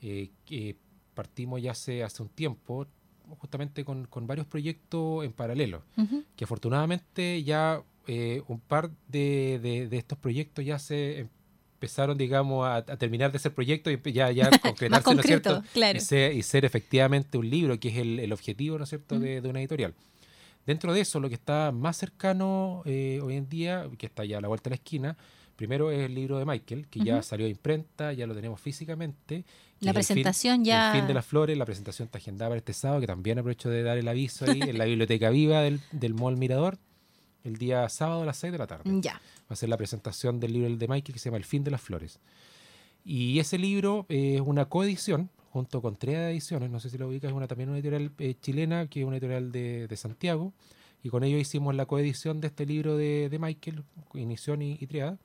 eh, 0.00 0.30
que 0.44 0.76
partimos 1.14 1.62
ya 1.62 1.72
hace, 1.72 2.02
hace 2.02 2.22
un 2.22 2.28
tiempo 2.28 2.86
justamente 3.38 3.84
con, 3.84 4.08
varios 4.26 4.46
proyectos 4.46 5.24
en 5.24 5.32
paralelo, 5.32 5.82
que 6.36 6.44
afortunadamente 6.44 7.42
ya 7.42 7.82
eh, 8.06 8.42
un 8.48 8.60
par 8.60 8.90
de, 9.08 9.60
de, 9.88 9.96
estos 9.96 10.18
proyectos 10.18 10.64
ya 10.64 10.78
se 10.78 11.28
empezaron, 11.82 12.16
digamos, 12.18 12.66
a, 12.66 12.84
terminar 12.96 13.32
de 13.32 13.38
ese 13.38 13.50
proyecto 13.50 13.90
y 13.90 14.12
ya, 14.12 14.30
ya 14.30 14.50
concretarse, 14.62 15.14
¿no 15.14 15.20
es 15.20 15.26
cierto? 15.26 15.62
Y, 15.74 16.42
ser, 16.42 16.64
efectivamente 16.64 17.38
un 17.38 17.48
libro, 17.48 17.78
que 17.78 17.88
es 17.88 17.96
el, 17.96 18.32
objetivo, 18.32 18.78
¿no 18.78 18.84
es 18.84 18.90
cierto?, 18.90 19.18
de, 19.18 19.40
una 19.40 19.60
editorial. 19.60 19.94
Dentro 20.66 20.92
de 20.92 21.00
eso, 21.00 21.18
lo 21.18 21.28
que 21.28 21.34
está 21.34 21.72
más 21.72 21.96
cercano 21.96 22.82
eh, 22.84 23.20
hoy 23.22 23.34
en 23.34 23.48
día, 23.48 23.88
que 23.98 24.06
está 24.06 24.24
ya 24.24 24.38
a 24.38 24.40
la 24.40 24.48
vuelta 24.48 24.70
de 24.70 24.70
la 24.70 24.76
esquina, 24.76 25.16
primero 25.56 25.90
es 25.90 26.00
el 26.00 26.14
libro 26.14 26.38
de 26.38 26.44
Michael, 26.44 26.88
que 26.88 27.00
ya 27.00 27.22
salió 27.22 27.46
a 27.46 27.48
imprenta, 27.48 28.12
ya 28.12 28.26
lo 28.26 28.34
tenemos 28.34 28.60
físicamente. 28.60 29.44
La 29.80 29.92
presentación 29.92 30.64
ya. 30.64 30.92
El 30.92 31.00
fin 31.00 31.08
de 31.08 31.14
las 31.14 31.26
flores, 31.26 31.56
la 31.56 31.64
presentación 31.64 32.06
está 32.06 32.18
agendada 32.18 32.50
para 32.50 32.58
este 32.58 32.72
sábado, 32.72 33.00
que 33.00 33.06
también 33.06 33.38
aprovecho 33.38 33.68
de 33.70 33.82
dar 33.82 33.98
el 33.98 34.08
aviso 34.08 34.44
ahí 34.50 34.60
en 34.62 34.78
la 34.78 34.84
Biblioteca 34.86 35.30
Viva 35.30 35.60
del, 35.60 35.80
del 35.90 36.14
Mall 36.14 36.36
Mirador, 36.36 36.78
el 37.44 37.56
día 37.56 37.88
sábado 37.88 38.22
a 38.22 38.26
las 38.26 38.36
6 38.38 38.52
de 38.52 38.58
la 38.58 38.66
tarde. 38.66 38.84
Ya. 39.00 39.14
Va 39.14 39.54
a 39.54 39.56
ser 39.56 39.68
la 39.68 39.76
presentación 39.76 40.40
del 40.40 40.52
libro 40.52 40.76
de 40.76 40.88
Michael 40.88 41.12
que 41.12 41.18
se 41.18 41.26
llama 41.26 41.38
El 41.38 41.44
fin 41.44 41.64
de 41.64 41.70
las 41.70 41.80
flores. 41.80 42.20
Y 43.04 43.38
ese 43.38 43.58
libro 43.58 44.06
es 44.08 44.40
una 44.40 44.66
coedición 44.66 45.30
junto 45.52 45.82
con 45.82 45.96
tres 45.96 46.16
ediciones, 46.16 46.70
no 46.70 46.80
sé 46.80 46.88
si 46.88 46.96
lo 46.96 47.08
ubicas, 47.08 47.30
es 47.30 47.36
una, 47.36 47.46
también 47.46 47.68
una 47.68 47.78
editorial 47.78 48.10
eh, 48.18 48.34
chilena, 48.40 48.86
que 48.86 49.00
es 49.00 49.06
una 49.06 49.16
editorial 49.16 49.52
de, 49.52 49.86
de, 49.86 49.96
Santiago, 49.98 50.54
y 51.02 51.10
con 51.10 51.24
ellos 51.24 51.40
hicimos 51.40 51.74
la 51.74 51.84
coedición 51.84 52.40
de 52.40 52.46
este 52.46 52.64
libro 52.64 52.96
de, 52.96 53.28
de 53.28 53.38
Michael, 53.38 53.84
Inición 54.14 54.62
y, 54.62 54.78
y 54.80 54.86
Triada. 54.86 55.18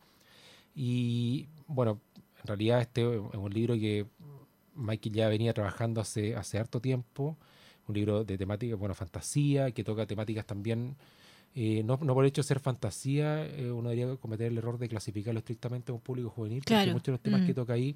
Y 0.80 1.48
bueno, 1.66 2.00
en 2.42 2.48
realidad 2.48 2.82
este 2.82 3.02
es 3.02 3.20
un 3.34 3.52
libro 3.52 3.74
que 3.74 4.06
Michael 4.76 5.16
ya 5.16 5.28
venía 5.28 5.54
trabajando 5.54 6.00
hace, 6.02 6.36
hace 6.36 6.60
harto 6.60 6.80
tiempo, 6.80 7.36
un 7.88 7.96
libro 7.96 8.24
de 8.24 8.38
temática, 8.38 8.76
bueno, 8.76 8.94
fantasía, 8.94 9.72
que 9.72 9.84
toca 9.84 10.06
temáticas 10.06 10.46
también 10.46 10.96
eh, 11.60 11.82
no, 11.84 11.98
no, 12.00 12.14
por 12.14 12.24
el 12.24 12.28
hecho 12.28 12.42
de 12.42 12.48
ser 12.48 12.60
fantasía, 12.60 13.44
eh, 13.48 13.72
uno 13.72 13.90
debería 13.90 14.16
cometer 14.18 14.52
el 14.52 14.60
error 14.60 14.78
de 14.78 14.88
clasificarlo 14.88 15.40
estrictamente 15.40 15.92
a 15.92 15.96
un 15.96 16.02
público 16.02 16.30
juvenil, 16.30 16.62
porque 16.64 16.94
muchos 16.94 17.06
de 17.06 17.12
los 17.14 17.22
temas 17.22 17.42
que 17.42 17.54
mm. 17.54 17.56
toca 17.56 17.74
ahí 17.74 17.96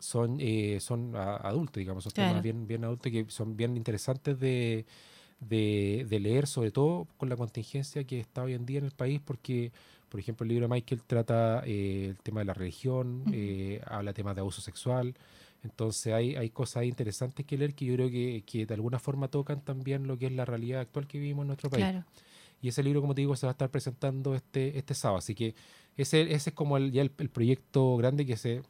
son, 0.00 0.38
eh, 0.40 0.78
son 0.80 1.14
adultos, 1.14 1.76
digamos, 1.76 2.02
son 2.02 2.12
temas 2.12 2.42
bien, 2.42 2.66
bien 2.66 2.82
adultos 2.82 3.12
que 3.12 3.26
son 3.28 3.56
bien 3.56 3.76
interesantes 3.76 4.40
de, 4.40 4.84
de, 5.38 6.18
leer, 6.20 6.48
sobre 6.48 6.72
todo 6.72 7.06
con 7.16 7.28
la 7.28 7.36
contingencia 7.36 8.02
que 8.02 8.18
está 8.18 8.42
hoy 8.42 8.54
en 8.54 8.66
día 8.66 8.78
en 8.78 8.86
el 8.86 8.90
país, 8.90 9.20
porque, 9.24 9.70
por 10.08 10.20
ejemplo, 10.20 10.44
el 10.44 10.48
libro 10.48 10.68
de 10.68 10.74
Michael 10.74 11.02
trata 11.06 11.60
el 11.66 12.16
tema 12.22 12.40
de 12.40 12.46
la 12.46 12.54
religión, 12.54 13.24
habla 13.86 14.12
temas 14.12 14.34
de 14.34 14.40
abuso 14.40 14.60
sexual. 14.60 15.14
Entonces 15.64 16.12
hay, 16.12 16.36
hay 16.36 16.50
cosas 16.50 16.84
interesantes 16.84 17.44
que 17.44 17.58
leer 17.58 17.74
que 17.74 17.84
yo 17.84 17.94
creo 17.94 18.10
que, 18.10 18.44
que, 18.46 18.64
de 18.64 18.74
alguna 18.74 18.98
forma 18.98 19.28
tocan 19.28 19.60
también 19.60 20.06
lo 20.06 20.16
que 20.16 20.26
es 20.26 20.32
la 20.32 20.44
realidad 20.44 20.80
actual 20.80 21.06
que 21.06 21.18
vivimos 21.18 21.42
en 21.42 21.48
nuestro 21.48 21.70
país. 21.70 21.84
Claro. 21.84 22.04
Y 22.60 22.68
ese 22.68 22.82
libro, 22.82 23.00
como 23.00 23.14
te 23.14 23.20
digo, 23.20 23.36
se 23.36 23.46
va 23.46 23.50
a 23.50 23.52
estar 23.52 23.70
presentando 23.70 24.34
este, 24.34 24.78
este 24.78 24.94
sábado. 24.94 25.18
Así 25.18 25.34
que 25.34 25.54
ese, 25.96 26.22
ese 26.22 26.50
es 26.50 26.54
como 26.54 26.76
el, 26.76 26.92
ya 26.92 27.02
el, 27.02 27.10
proyecto 27.10 27.96
grande 27.96 28.26
que 28.26 28.36
se, 28.36 28.62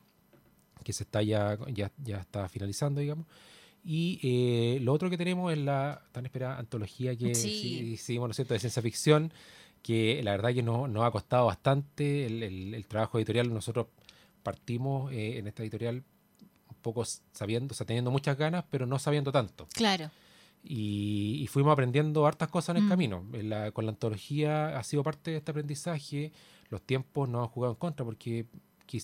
que 0.85 0.93
se 0.93 1.05
está 1.05 1.23
ya, 1.23 1.59
ya, 1.73 1.91
ya 2.03 2.19
está 2.19 2.49
finalizando, 2.49 3.01
digamos. 3.01 3.27
Y 3.85 4.19
eh, 4.23 4.81
lo 4.81 4.93
otro 4.93 5.09
que 5.09 5.17
tenemos 5.17 5.53
es 5.53 5.59
la 5.59 6.03
tan 6.13 6.27
esperada 6.27 6.59
antología 6.59 7.17
que 7.17 7.35
sí. 7.35 7.93
hicimos, 7.93 8.29
¿no 8.29 8.35
cierto?, 8.35 8.55
de 8.55 8.61
ciencia 8.61 8.83
ficción, 8.83 9.33
que 9.83 10.23
la 10.23 10.33
verdad 10.33 10.55
que 10.55 10.63
nos, 10.63 10.89
nos 10.89 11.05
ha 11.05 11.11
costado 11.11 11.47
bastante 11.47 12.27
el, 12.27 12.43
el, 12.75 12.87
trabajo 12.87 13.19
editorial. 13.19 13.53
Nosotros 13.53 13.87
partimos 14.43 15.13
eh, 15.13 15.39
en 15.39 15.47
esta 15.47 15.63
editorial 15.63 16.03
un 16.69 16.77
poco 16.83 17.05
sabiendo, 17.33 17.73
o 17.73 17.75
sea, 17.77 17.87
teniendo 17.87 18.11
muchas 18.11 18.37
ganas, 18.37 18.65
pero 18.71 18.87
no 18.87 18.99
sabiendo 18.99 19.33
tanto. 19.33 19.67
Claro. 19.75 20.11
Y, 20.63 21.47
fuimos 21.51 21.73
aprendiendo 21.73 22.27
hartas 22.27 22.49
cosas 22.49 22.71
en 22.71 22.77
el 22.79 22.83
mm. 22.85 22.89
camino. 22.89 23.25
con 23.73 23.87
la 23.87 23.91
antología 23.91 24.79
ha 24.79 24.83
sido 24.83 25.03
parte 25.03 25.31
de 25.31 25.37
este 25.39 25.51
aprendizaje. 25.51 26.33
Los 26.69 26.83
tiempos 26.83 27.29
nos 27.29 27.43
han 27.43 27.49
jugado 27.49 27.73
en 27.75 27.79
contra 27.79 28.05
porque 28.05 28.47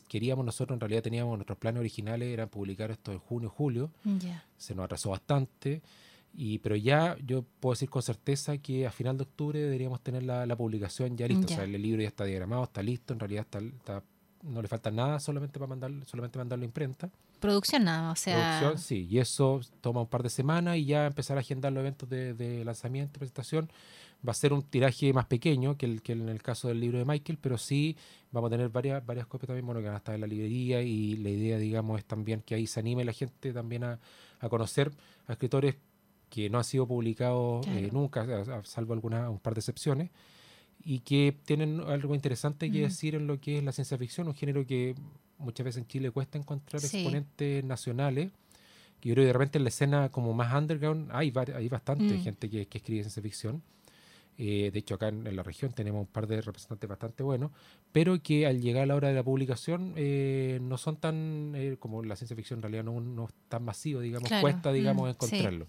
queríamos 0.08 0.44
nosotros, 0.44 0.76
en 0.76 0.80
realidad 0.80 1.02
teníamos 1.02 1.36
nuestros 1.36 1.58
planes 1.58 1.80
originales, 1.80 2.32
eran 2.32 2.48
publicar 2.48 2.90
esto 2.90 3.12
en 3.12 3.18
junio, 3.18 3.50
julio. 3.50 3.90
Se 4.56 4.74
nos 4.74 4.84
atrasó 4.84 5.10
bastante. 5.10 5.82
Y, 6.36 6.58
pero 6.58 6.74
ya 6.74 7.16
yo 7.24 7.44
puedo 7.60 7.74
decir 7.74 7.88
con 7.88 8.02
certeza 8.02 8.58
que 8.58 8.86
a 8.86 8.90
final 8.90 9.16
de 9.16 9.22
octubre 9.22 9.60
deberíamos 9.60 10.00
tener 10.00 10.24
la, 10.24 10.56
publicación 10.56 11.16
ya 11.16 11.28
lista. 11.28 11.46
O 11.46 11.56
sea, 11.56 11.64
el 11.64 11.80
libro 11.80 12.02
ya 12.02 12.08
está 12.08 12.24
diagramado, 12.24 12.64
está 12.64 12.82
listo, 12.82 13.12
en 13.12 13.20
realidad 13.20 13.46
está, 13.50 14.02
no 14.42 14.60
le 14.60 14.68
falta 14.68 14.90
nada 14.90 15.20
solamente 15.20 15.58
para 15.58 15.68
mandar, 15.68 15.92
solamente 16.06 16.38
mandarlo 16.38 16.64
a 16.64 16.66
imprenta. 16.66 17.10
Producción 17.40 17.84
nada, 17.84 18.12
o 18.12 18.16
sea. 18.16 18.58
Producción, 18.60 18.78
sí, 18.78 19.06
y 19.10 19.18
eso 19.18 19.60
toma 19.80 20.00
un 20.00 20.06
par 20.06 20.22
de 20.22 20.30
semanas 20.30 20.76
y 20.76 20.86
ya 20.86 21.06
empezar 21.06 21.36
a 21.36 21.40
agendar 21.40 21.72
los 21.72 21.80
eventos 21.80 22.08
de, 22.08 22.62
lanzamiento, 22.64 23.18
presentación. 23.18 23.70
Va 24.26 24.30
a 24.30 24.34
ser 24.34 24.54
un 24.54 24.62
tiraje 24.62 25.12
más 25.12 25.26
pequeño 25.26 25.76
que, 25.76 25.84
el, 25.84 26.00
que 26.00 26.12
en 26.12 26.30
el 26.30 26.42
caso 26.42 26.68
del 26.68 26.80
libro 26.80 26.98
de 26.98 27.04
Michael, 27.04 27.38
pero 27.40 27.58
sí 27.58 27.96
vamos 28.32 28.48
a 28.48 28.52
tener 28.52 28.70
varias, 28.70 29.04
varias 29.04 29.26
copias 29.26 29.48
también 29.48 29.66
bueno, 29.66 29.80
que 29.80 29.86
van 29.86 29.94
a 29.94 29.98
estar 29.98 30.14
en 30.14 30.22
la 30.22 30.26
librería 30.26 30.80
y 30.82 31.16
la 31.16 31.28
idea, 31.28 31.58
digamos, 31.58 31.98
es 31.98 32.04
también 32.04 32.40
que 32.40 32.54
ahí 32.54 32.66
se 32.66 32.80
anime 32.80 33.04
la 33.04 33.12
gente 33.12 33.52
también 33.52 33.84
a, 33.84 33.98
conocer 34.48 34.92
a 35.26 35.32
escritores 35.32 35.76
que 36.34 36.50
no 36.50 36.58
han 36.58 36.64
sido 36.64 36.84
publicados 36.84 37.64
eh, 37.68 37.90
nunca, 37.92 38.26
salvo 38.64 38.92
algunas, 38.92 39.30
un 39.30 39.38
par 39.38 39.54
de 39.54 39.60
excepciones 39.60 40.10
y 40.84 40.98
que 40.98 41.36
tienen 41.44 41.80
algo 41.80 42.12
interesante 42.12 42.72
que 42.72 42.80
decir 42.80 43.14
en 43.14 43.28
lo 43.28 43.40
que 43.40 43.58
es 43.58 43.64
la 43.64 43.70
ciencia 43.70 43.96
ficción, 43.96 44.26
un 44.26 44.34
género 44.34 44.66
que 44.66 44.96
muchas 45.38 45.64
veces 45.64 45.82
en 45.82 45.86
Chile 45.86 46.10
cuesta 46.10 46.36
encontrar 46.36 46.82
exponentes 46.82 47.62
nacionales. 47.62 48.32
Yo 49.00 49.14
creo 49.14 49.22
que 49.22 49.26
de 49.26 49.32
repente 49.32 49.58
en 49.58 49.64
la 49.64 49.68
escena 49.68 50.08
como 50.08 50.32
más 50.32 50.52
underground 50.52 51.08
hay, 51.12 51.32
hay 51.54 51.68
bastante 51.68 52.14
mm. 52.14 52.22
gente 52.22 52.50
que, 52.50 52.62
escribe 52.62 53.02
ciencia 53.02 53.22
ficción. 53.22 53.62
Eh, 54.36 54.70
de 54.72 54.78
hecho, 54.80 54.96
acá 54.96 55.06
en, 55.06 55.36
la 55.36 55.44
región 55.44 55.72
tenemos 55.72 56.00
un 56.00 56.08
par 56.08 56.26
de 56.26 56.40
representantes 56.40 56.90
bastante 56.90 57.22
buenos, 57.22 57.52
pero 57.92 58.20
que 58.20 58.44
al 58.48 58.60
llegar 58.60 58.82
a 58.82 58.86
la 58.86 58.96
hora 58.96 59.08
de 59.08 59.14
la 59.14 59.22
publicación 59.22 59.92
eh, 59.94 60.58
no 60.60 60.78
son 60.78 60.96
tan, 60.96 61.52
eh, 61.54 61.76
como 61.78 62.02
la 62.02 62.16
ciencia 62.16 62.34
ficción 62.34 62.58
en 62.58 62.62
realidad 62.62 62.82
no, 62.82 63.00
no 63.00 63.26
es 63.26 63.34
tan 63.48 63.62
masivo, 63.62 64.00
digamos, 64.00 64.28
cuesta, 64.40 64.72
digamos, 64.72 65.06
mm, 65.06 65.10
encontrarlo. 65.10 65.68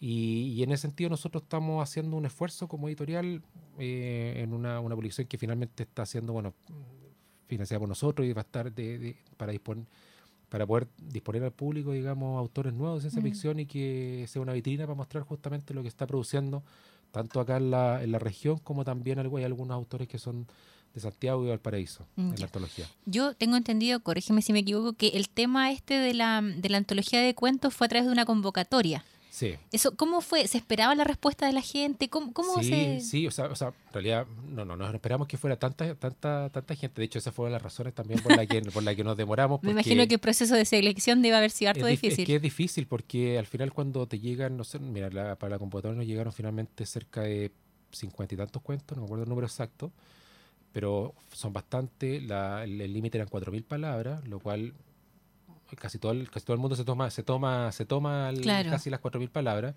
Y, 0.00 0.62
en 0.62 0.70
ese 0.70 0.82
sentido 0.82 1.10
nosotros 1.10 1.42
estamos 1.42 1.82
haciendo 1.82 2.16
un 2.16 2.26
esfuerzo 2.26 2.68
como 2.68 2.88
editorial 2.88 3.42
en 3.78 4.52
una, 4.52 4.80
una 4.80 4.94
publicación 4.94 5.26
que 5.26 5.38
finalmente 5.38 5.82
está 5.82 6.02
haciendo, 6.02 6.32
bueno, 6.32 6.54
financiada 7.48 7.80
por 7.80 7.88
nosotros 7.88 8.26
y 8.26 8.32
va 8.32 8.42
a 8.42 8.44
estar 8.44 8.72
de, 8.72 9.16
para 9.36 9.52
disponer 9.52 9.84
para 10.48 10.66
poder 10.66 10.88
disponer 10.96 11.42
al 11.44 11.52
público, 11.52 11.92
digamos, 11.92 12.38
autores 12.38 12.72
nuevos 12.72 13.02
de 13.02 13.10
ciencia 13.10 13.20
mm. 13.20 13.32
ficción 13.32 13.60
y 13.60 13.66
que 13.66 14.24
sea 14.28 14.40
una 14.40 14.54
vitrina 14.54 14.86
para 14.86 14.94
mostrar 14.94 15.22
justamente 15.22 15.74
lo 15.74 15.82
que 15.82 15.88
está 15.88 16.06
produciendo 16.06 16.62
tanto 17.10 17.40
acá 17.40 17.56
en 17.56 17.70
la, 17.70 18.02
en 18.02 18.12
la 18.12 18.18
región 18.18 18.58
como 18.58 18.84
también 18.84 19.18
hay 19.18 19.44
algunos 19.44 19.74
autores 19.74 20.08
que 20.08 20.18
son 20.18 20.46
de 20.94 21.00
Santiago 21.00 21.44
y 21.44 21.48
Valparaíso 21.48 22.06
mm, 22.16 22.30
en 22.32 22.40
la 22.40 22.46
antología. 22.46 22.86
Yo 23.04 23.34
tengo 23.34 23.56
entendido, 23.56 24.00
corrígeme 24.00 24.42
si 24.42 24.52
me 24.52 24.60
equivoco, 24.60 24.94
que 24.94 25.08
el 25.08 25.28
tema 25.28 25.70
este 25.70 25.94
de 25.94 26.14
la, 26.14 26.40
de 26.42 26.68
la 26.68 26.78
antología 26.78 27.20
de 27.20 27.34
cuentos 27.34 27.74
fue 27.74 27.86
a 27.86 27.88
través 27.88 28.06
de 28.06 28.12
una 28.12 28.24
convocatoria. 28.24 29.04
Sí. 29.30 29.54
Eso, 29.72 29.94
¿Cómo 29.94 30.20
fue? 30.20 30.46
¿Se 30.48 30.58
esperaba 30.58 30.94
la 30.94 31.04
respuesta 31.04 31.46
de 31.46 31.52
la 31.52 31.60
gente? 31.60 32.08
¿Cómo, 32.08 32.32
cómo 32.32 32.62
sí, 32.62 33.00
Sí, 33.00 33.26
o 33.26 33.30
sea, 33.30 33.46
o 33.46 33.54
sea, 33.54 33.68
en 33.68 33.92
realidad 33.92 34.26
no, 34.48 34.64
no, 34.64 34.76
no 34.76 34.90
esperamos 34.90 35.28
que 35.28 35.36
fuera 35.36 35.58
tanta, 35.58 35.94
tanta, 35.94 36.50
tanta 36.50 36.74
gente. 36.74 37.00
De 37.00 37.04
hecho, 37.04 37.18
esas 37.18 37.34
fueron 37.34 37.52
las 37.52 37.62
razones 37.62 37.94
también 37.94 38.20
por 38.20 38.36
las 38.36 38.46
que, 38.46 38.62
por 38.62 38.82
la 38.82 38.94
que 38.94 39.04
nos 39.04 39.16
demoramos. 39.16 39.62
Me 39.62 39.72
imagino 39.72 40.06
que 40.06 40.14
el 40.14 40.20
proceso 40.20 40.54
de 40.54 40.64
selección 40.64 41.22
debe 41.22 41.36
haber 41.36 41.50
sido 41.50 41.70
harto 41.70 41.86
difícil. 41.86 42.20
Es 42.20 42.26
que 42.26 42.36
es 42.36 42.42
difícil 42.42 42.86
porque 42.86 43.38
al 43.38 43.46
final 43.46 43.72
cuando 43.72 44.06
te 44.06 44.18
llegan, 44.18 44.56
no 44.56 44.64
sé, 44.64 44.78
mira, 44.78 45.36
para 45.36 45.50
la 45.50 45.58
computadora 45.58 45.96
nos 45.96 46.06
llegaron 46.06 46.32
finalmente 46.32 46.86
cerca 46.86 47.22
de 47.22 47.52
cincuenta 47.92 48.34
y 48.34 48.38
tantos 48.38 48.62
cuentos, 48.62 48.96
no 48.96 49.02
me 49.02 49.06
acuerdo 49.06 49.24
el 49.24 49.28
número 49.28 49.46
exacto, 49.46 49.92
pero 50.72 51.14
son 51.32 51.52
bastante, 51.52 52.16
el 52.16 52.92
límite 52.92 53.18
eran 53.18 53.28
cuatro 53.28 53.52
mil 53.52 53.64
palabras, 53.64 54.26
lo 54.28 54.38
cual 54.40 54.74
casi 55.76 55.98
todo 55.98 56.12
el, 56.12 56.30
casi 56.30 56.46
todo 56.46 56.54
el 56.54 56.60
mundo 56.60 56.76
se 56.76 56.84
toma, 56.84 57.10
se 57.10 57.22
toma, 57.22 57.72
se 57.72 57.84
toma 57.84 58.32
casi 58.44 58.90
las 58.90 59.00
4.000 59.00 59.28
palabras. 59.30 59.74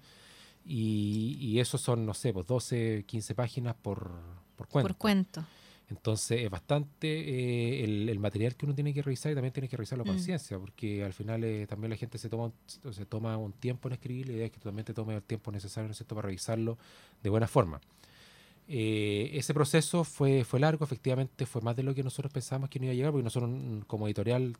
Y, 0.64 1.38
y 1.40 1.60
eso 1.60 1.78
son, 1.78 2.06
no 2.06 2.14
sé, 2.14 2.34
pues 2.34 2.46
12, 2.46 3.06
15 3.08 3.36
páginas 3.36 3.76
por, 3.76 4.12
por 4.56 4.68
cuento. 4.68 4.88
Por 4.88 4.98
cuento. 4.98 5.46
Entonces 5.92 6.46
es 6.46 6.50
bastante 6.50 7.08
eh, 7.08 7.84
el, 7.84 8.18
material 8.20 8.56
que 8.56 8.66
uno 8.66 8.74
tiene 8.74 8.94
que 8.94 9.02
revisar 9.02 9.34
y 9.34 9.36
también 9.36 9.52
tiene 9.52 9.68
que 9.68 9.76
revisarlo 9.76 10.06
con 10.06 10.14
mm. 10.14 10.18
conciencia, 10.18 10.58
porque 10.58 11.04
al 11.04 11.12
final 11.12 11.44
eh, 11.44 11.68
también 11.68 11.90
la 11.90 11.98
gente 11.98 12.18
se 12.18 12.30
toma, 12.30 12.54
se 12.66 13.06
toma 13.06 13.36
un 13.36 13.52
tiempo 13.52 13.90
en 13.90 13.94
escribir, 13.94 14.28
la 14.28 14.34
idea 14.34 14.46
es 14.46 14.52
que 14.52 14.60
tú 14.60 14.70
también 14.70 14.86
te 14.86 14.94
tome 14.94 15.16
el 15.16 15.22
tiempo 15.22 15.52
necesario 15.52 15.90
¿no 15.90 16.16
para 16.16 16.22
revisarlo 16.22 16.78
de 17.22 17.30
buena 17.30 17.48
forma. 17.48 17.82
Eh, 18.70 19.32
ese 19.34 19.54
proceso 19.54 20.06
fue, 20.06 20.46
fue 20.46 20.62
largo, 20.62 20.86
efectivamente 20.86 21.46
fue 21.46 21.62
más 21.62 21.76
de 21.76 21.84
lo 21.84 21.94
que 21.94 22.04
nosotros 22.04 22.32
pensábamos 22.32 22.70
que 22.70 22.80
no 22.80 22.86
iba 22.86 22.94
a 22.94 22.96
llegar, 22.96 23.12
porque 23.12 23.26
nosotros 23.26 23.52
mm, 23.52 23.80
como 23.82 24.08
editorial 24.08 24.56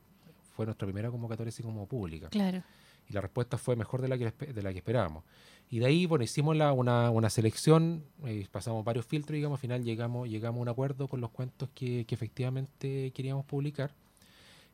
fue 0.62 0.68
nuestra 0.68 0.86
primera 0.86 1.10
convocatoria 1.10 1.50
así 1.50 1.64
como 1.64 1.88
pública. 1.88 2.30
Claro. 2.30 2.62
Y 3.10 3.14
la 3.14 3.22
respuesta 3.22 3.58
fue 3.58 3.76
mejor 3.76 4.00
de 4.00 4.08
la 4.08 4.16
que, 4.16 4.32
de 4.32 4.62
la 4.62 4.72
que 4.72 4.78
esperábamos. 4.78 5.24
Y 5.72 5.80
de 5.80 5.88
ahí, 5.88 6.06
bueno, 6.06 6.24
hicimos 6.24 6.56
la, 6.56 6.72
una, 6.72 7.10
una 7.10 7.32
selección, 7.32 8.04
eh, 8.26 8.46
pasamos 8.52 8.86
varios 8.86 9.08
filtros, 9.08 9.34
digamos, 9.34 9.58
al 9.58 9.62
final 9.62 9.84
llegamos, 9.84 10.30
llegamos 10.30 10.60
a 10.60 10.62
un 10.62 10.70
acuerdo 10.70 11.08
con 11.08 11.20
los 11.20 11.32
cuentos 11.32 11.70
que, 11.74 12.06
que 12.06 12.14
efectivamente 12.14 13.12
queríamos 13.12 13.44
publicar. 13.46 13.96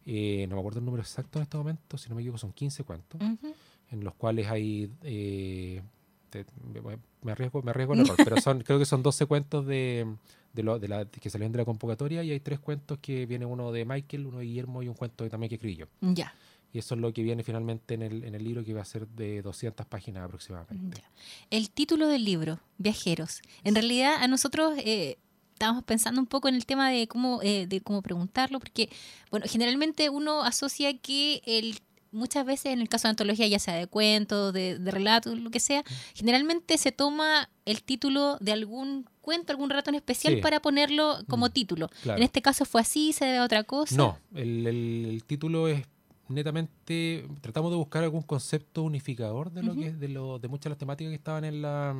Eh, 0.05 0.45
no 0.49 0.55
me 0.55 0.59
acuerdo 0.59 0.79
el 0.79 0.85
número 0.85 1.03
exacto 1.03 1.39
en 1.39 1.43
este 1.43 1.55
momento, 1.55 1.97
si 1.97 2.09
no 2.09 2.15
me 2.15 2.21
equivoco 2.21 2.39
son 2.39 2.51
15 2.51 2.83
cuentos, 2.83 3.21
en 3.21 4.03
los 4.03 4.13
cuales 4.15 4.47
hay... 4.47 4.91
Eh, 5.03 5.81
me 7.21 7.31
arriesgo, 7.31 7.61
me 7.61 7.71
arriesgo 7.71 7.93
en 7.93 8.01
error, 8.01 8.17
pero 8.25 8.41
son, 8.41 8.61
creo 8.61 8.77
que 8.77 8.85
son 8.85 9.01
12 9.01 9.25
cuentos 9.25 9.65
de, 9.65 10.05
de, 10.57 10.63
lo, 10.63 10.79
de 10.79 10.87
la, 10.87 11.05
que 11.05 11.29
salieron 11.29 11.51
de 11.51 11.59
la 11.59 11.65
convocatoria 11.65 12.23
y 12.23 12.31
hay 12.31 12.39
tres 12.39 12.59
cuentos 12.59 12.97
que 12.99 13.27
viene 13.27 13.45
uno 13.45 13.71
de 13.71 13.85
Michael, 13.85 14.25
uno 14.25 14.39
de 14.39 14.45
Guillermo 14.45 14.81
y 14.81 14.87
un 14.87 14.95
cuento 14.95 15.29
también 15.29 15.49
que 15.49 15.55
escribí 15.55 15.75
yo. 15.75 15.85
Ya. 16.01 16.33
Y 16.73 16.79
eso 16.79 16.95
es 16.95 17.01
lo 17.01 17.13
que 17.13 17.21
viene 17.21 17.43
finalmente 17.43 17.93
en 17.93 18.01
el, 18.01 18.23
en 18.23 18.33
el 18.33 18.43
libro 18.43 18.65
que 18.65 18.73
va 18.73 18.81
a 18.81 18.85
ser 18.85 19.07
de 19.07 19.43
200 19.43 19.85
páginas 19.85 20.25
aproximadamente. 20.25 21.03
El 21.51 21.69
título 21.69 22.07
del 22.07 22.25
libro, 22.25 22.59
Viajeros. 22.79 23.41
En 23.63 23.75
realidad 23.75 24.15
a 24.19 24.27
nosotros 24.27 24.73
eh, 24.79 25.19
estábamos 25.53 25.83
pensando 25.83 26.19
un 26.19 26.27
poco 26.27 26.49
en 26.49 26.55
el 26.55 26.65
tema 26.65 26.89
de 26.89 27.07
cómo, 27.07 27.39
eh, 27.43 27.67
de 27.67 27.81
cómo 27.81 28.01
preguntarlo, 28.01 28.59
porque 28.59 28.89
bueno, 29.29 29.45
generalmente 29.47 30.09
uno 30.09 30.43
asocia 30.43 30.97
que 30.97 31.41
el 31.45 31.79
muchas 32.11 32.45
veces 32.45 32.73
en 32.73 32.81
el 32.81 32.89
caso 32.89 33.07
de 33.07 33.11
antología, 33.11 33.47
ya 33.47 33.59
sea 33.59 33.75
de 33.75 33.87
cuentos, 33.87 34.53
de, 34.53 34.77
de 34.79 34.91
relatos, 34.91 35.39
lo 35.39 35.49
que 35.49 35.59
sea, 35.59 35.83
generalmente 36.13 36.77
se 36.77 36.91
toma 36.91 37.49
el 37.65 37.83
título 37.83 38.37
de 38.39 38.53
algún 38.53 39.05
cuento, 39.21 39.51
algún 39.51 39.69
relato 39.69 39.89
en 39.89 39.95
especial 39.95 40.39
para 40.39 40.61
ponerlo 40.61 41.17
como 41.27 41.47
mm, 41.47 41.51
título. 41.51 41.89
En 42.05 42.23
este 42.23 42.41
caso 42.41 42.63
fue 42.63 42.79
así, 42.79 43.11
se 43.11 43.25
debe 43.25 43.39
a 43.39 43.43
otra 43.43 43.63
cosa. 43.63 43.95
No, 43.95 44.17
el, 44.33 45.21
título 45.27 45.67
es 45.67 45.85
netamente 46.29 47.25
tratamos 47.41 47.71
de 47.71 47.77
buscar 47.77 48.03
algún 48.03 48.21
concepto 48.21 48.83
unificador 48.83 49.51
de 49.51 49.63
lo 49.63 49.75
que 49.75 49.93
de, 49.93 50.07
lo, 50.09 50.39
de 50.39 50.47
muchas 50.49 50.65
de 50.65 50.69
las 50.71 50.77
temáticas 50.77 51.11
que 51.11 51.15
estaban 51.15 51.45
en 51.45 51.61
la 51.61 51.95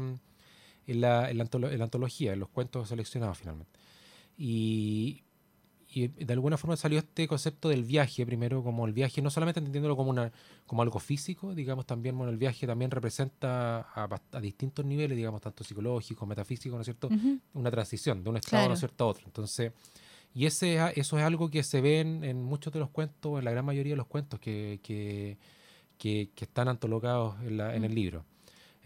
en 0.88 1.02
la, 1.02 1.30
en 1.30 1.38
la 1.38 1.84
antología, 1.84 2.34
en 2.34 2.40
los 2.40 2.50
cuentos 2.50 2.88
seleccionados 2.88 3.38
finalmente. 3.38 3.78
Y, 4.38 5.24
y 5.98 6.08
de 6.08 6.34
alguna 6.34 6.58
forma 6.58 6.78
salió 6.78 7.00
este 7.00 7.28
concepto 7.28 7.70
del 7.70 7.84
viaje 7.84 8.26
primero 8.26 8.64
como 8.64 8.86
el 8.86 8.94
viaje 8.94 9.22
no 9.22 9.30
solamente 9.30 9.60
entendiéndolo 9.60 9.96
como 9.96 10.12
una 10.12 10.32
como 10.66 10.82
algo 10.82 11.00
físico 11.00 11.56
digamos 11.56 11.86
también 11.86 12.16
bueno 12.18 12.32
el 12.32 12.38
viaje 12.38 12.68
también 12.68 12.92
representa 12.92 13.88
a, 13.96 14.40
distintos 14.40 14.86
niveles 14.86 15.18
digamos 15.18 15.42
tanto 15.42 15.64
psicológico 15.64 16.26
metafísico 16.26 16.76
no 16.76 16.82
es 16.82 16.86
cierto 16.86 17.10
una 17.54 17.72
transición 17.72 18.24
de 18.24 18.30
un 18.30 18.38
estado 18.38 18.68
¿no 18.68 18.74
es 18.74 18.80
cierto 18.80 19.06
a 19.06 19.08
otro. 19.08 19.24
Entonces 19.26 19.72
y 20.34 20.46
ese 20.46 20.78
eso 20.96 21.18
es 21.18 21.24
algo 21.24 21.50
que 21.50 21.64
se 21.64 21.82
ve 21.82 22.02
en, 22.02 22.44
muchos 22.44 22.72
de 22.72 22.80
los 22.80 22.90
cuentos 22.90 23.40
en 23.40 23.46
la 23.46 23.52
gran 23.52 23.66
mayoría 23.66 23.94
de 23.94 23.98
los 23.98 24.08
cuentos 24.08 24.40
que 24.40 24.80
que, 24.84 25.38
que, 25.98 26.30
están 26.44 26.68
antologados 26.68 27.36
en, 27.42 27.58
la, 27.58 27.76
en 27.76 27.84
el 27.84 27.96
libro 27.96 28.24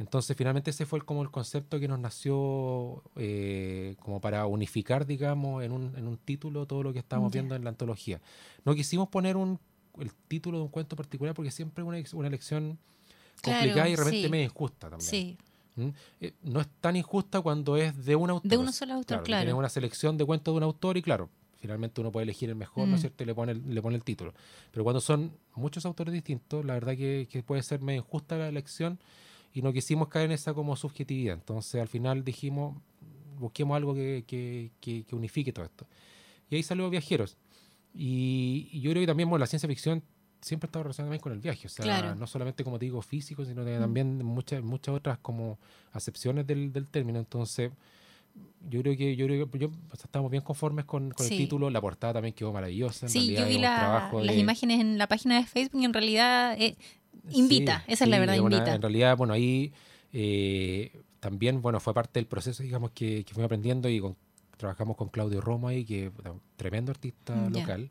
entonces, 0.02 0.36
finalmente 0.36 0.72
ese 0.72 0.88
fue 0.88 1.00
como 1.02 1.22
el 1.22 1.30
concepto 1.30 1.80
que 1.80 1.88
nos 1.88 2.00
nació 2.00 3.04
eh, 3.18 3.96
como 4.00 4.20
para 4.20 4.48
unificar, 4.48 5.06
digamos, 5.06 5.64
en 5.64 5.72
un, 5.72 5.96
en 5.96 6.08
un 6.08 6.18
título 6.18 6.66
todo 6.66 6.82
lo 6.82 6.92
que 6.92 6.98
estábamos 6.98 7.32
viendo 7.32 7.54
en 7.54 7.64
la 7.64 7.70
antología. 7.70 8.20
No 8.66 8.74
quisimos 8.74 9.10
poner 9.10 9.38
un, 9.38 9.60
el 10.00 10.12
título 10.28 10.58
de 10.58 10.64
un 10.64 10.70
cuento 10.70 10.96
particular 10.96 11.36
porque 11.36 11.52
siempre 11.52 11.84
es 11.84 11.88
una, 11.88 12.20
una 12.20 12.28
elección 12.28 12.80
complicada 13.44 13.88
y 13.90 13.96
realmente 13.96 14.30
medio 14.30 14.46
injusta 14.46 14.90
también. 14.90 15.08
Sí. 15.08 15.38
¿Mm? 15.76 15.90
Eh, 16.20 16.34
no 16.42 16.62
es 16.62 16.68
tan 16.82 16.96
injusta 16.96 17.40
cuando 17.42 17.78
es 17.78 18.04
de 18.04 18.16
un 18.16 18.32
autor. 18.32 18.50
De 18.50 18.58
un 18.58 18.74
solo 18.74 18.96
autor, 18.96 19.22
claro. 19.22 19.44
Tiene 19.44 19.54
una 19.54 19.70
selección 19.70 20.18
de 20.18 20.26
cuentos 20.26 20.52
de 20.52 20.58
un 20.58 20.64
autor 20.64 20.98
y 20.98 21.04
claro, 21.04 21.30
finalmente 21.60 22.02
uno 22.02 22.12
puede 22.12 22.24
elegir 22.24 22.50
el 22.50 22.56
mejor, 22.56 22.88
¿no 22.88 22.96
es 22.96 23.02
mm. 23.02 23.02
cierto? 23.02 23.22
Y 23.22 23.28
le 23.28 23.36
pone, 23.36 23.52
el, 23.52 23.72
le 23.72 23.82
pone 23.84 23.98
el 23.98 24.04
título. 24.04 24.34
Pero 24.72 24.84
cuando 24.84 25.00
son 25.00 25.32
muchos 25.54 25.86
autores 25.86 26.12
distintos, 26.12 26.66
la 26.66 26.74
verdad 26.74 26.98
que, 26.98 27.28
que 27.30 27.44
puede 27.44 27.62
ser 27.62 27.82
medio 27.82 28.00
injusta 28.00 28.36
la 28.36 28.48
elección 28.48 28.98
y 29.54 29.62
no 29.62 29.74
quisimos 29.74 30.08
caer 30.08 30.26
en 30.26 30.32
esa 30.34 30.54
como 30.54 30.76
subjetividad. 30.76 31.36
Entonces 31.36 31.82
al 31.82 31.88
final 31.88 32.24
dijimos, 32.24 32.78
busquemos 33.40 33.76
algo 33.76 33.94
que, 33.94 34.24
que, 34.28 34.72
que, 34.80 35.16
unifique 35.16 35.52
todo 35.52 35.66
esto. 35.66 35.86
Y 36.50 36.56
ahí 36.56 36.64
salió 36.64 36.90
Viajeros. 36.90 37.38
Y, 37.94 38.80
yo 38.80 38.92
creo 38.92 39.02
que 39.02 39.08
también 39.08 39.30
la 39.38 39.48
ciencia 39.48 39.68
ficción 39.68 40.04
siempre 40.42 40.68
ha 40.68 40.70
estado 40.70 40.84
relacionada 40.84 41.18
con 41.20 41.34
el 41.34 41.40
viaje, 41.40 41.68
o 41.68 41.70
sea, 41.70 42.16
no 42.16 42.26
solamente 42.26 42.64
como 42.64 42.80
te 42.80 42.86
digo 42.86 43.02
físico, 43.02 43.46
sino 43.46 43.62
mm. 43.62 43.80
también 43.80 44.26
muchas 44.26 44.64
muchas 44.64 44.96
otras 44.96 45.20
como 45.20 45.60
acepciones 45.92 46.48
del, 46.48 46.74
del 46.74 46.88
término. 46.88 47.20
Entonces, 47.20 47.72
yo 48.70 48.82
creo 48.82 48.96
que 48.96 49.16
yo 49.16 49.26
creo 49.26 49.50
que 49.50 49.60
yo, 49.60 49.72
estamos 49.94 50.32
bien 50.32 50.44
conformes 50.44 50.86
con, 50.86 51.12
con 51.12 51.26
el 51.26 51.38
título, 51.38 51.70
la 51.70 51.82
portada 51.82 52.14
también 52.14 52.34
quedó 52.34 52.54
maravillosa. 52.54 53.08
sí, 53.08 53.36
yo 53.36 53.46
vi 53.46 53.58
las 53.58 54.36
imágenes 54.36 54.80
en 54.80 54.98
la 54.98 55.08
página 55.08 55.36
de 55.38 55.46
Facebook 55.46 55.82
y 55.82 55.86
en 55.86 55.94
realidad 55.94 56.56
eh, 56.60 56.76
Invita, 57.30 57.84
esa 57.88 58.04
es 58.06 58.10
la 58.10 58.20
verdad, 58.20 58.36
invita. 58.36 58.74
En 58.74 58.82
realidad, 58.82 59.16
bueno, 59.18 59.34
ahí 59.34 59.74
eh, 60.14 61.02
también, 61.20 61.62
bueno, 61.62 61.80
fue 61.80 61.94
parte 61.94 62.20
del 62.20 62.28
proceso, 62.28 62.64
digamos, 62.64 62.92
que, 62.92 63.24
que 63.24 63.34
fuimos 63.34 63.46
aprendiendo 63.46 63.90
y 63.90 64.02
trabajamos 64.58 64.98
con 64.98 65.10
Claudio 65.10 65.42
Romo 65.42 65.68
ahí, 65.68 65.86
que 65.86 66.12
tremendo 66.58 66.92
artista 66.92 67.36
local. 67.50 67.90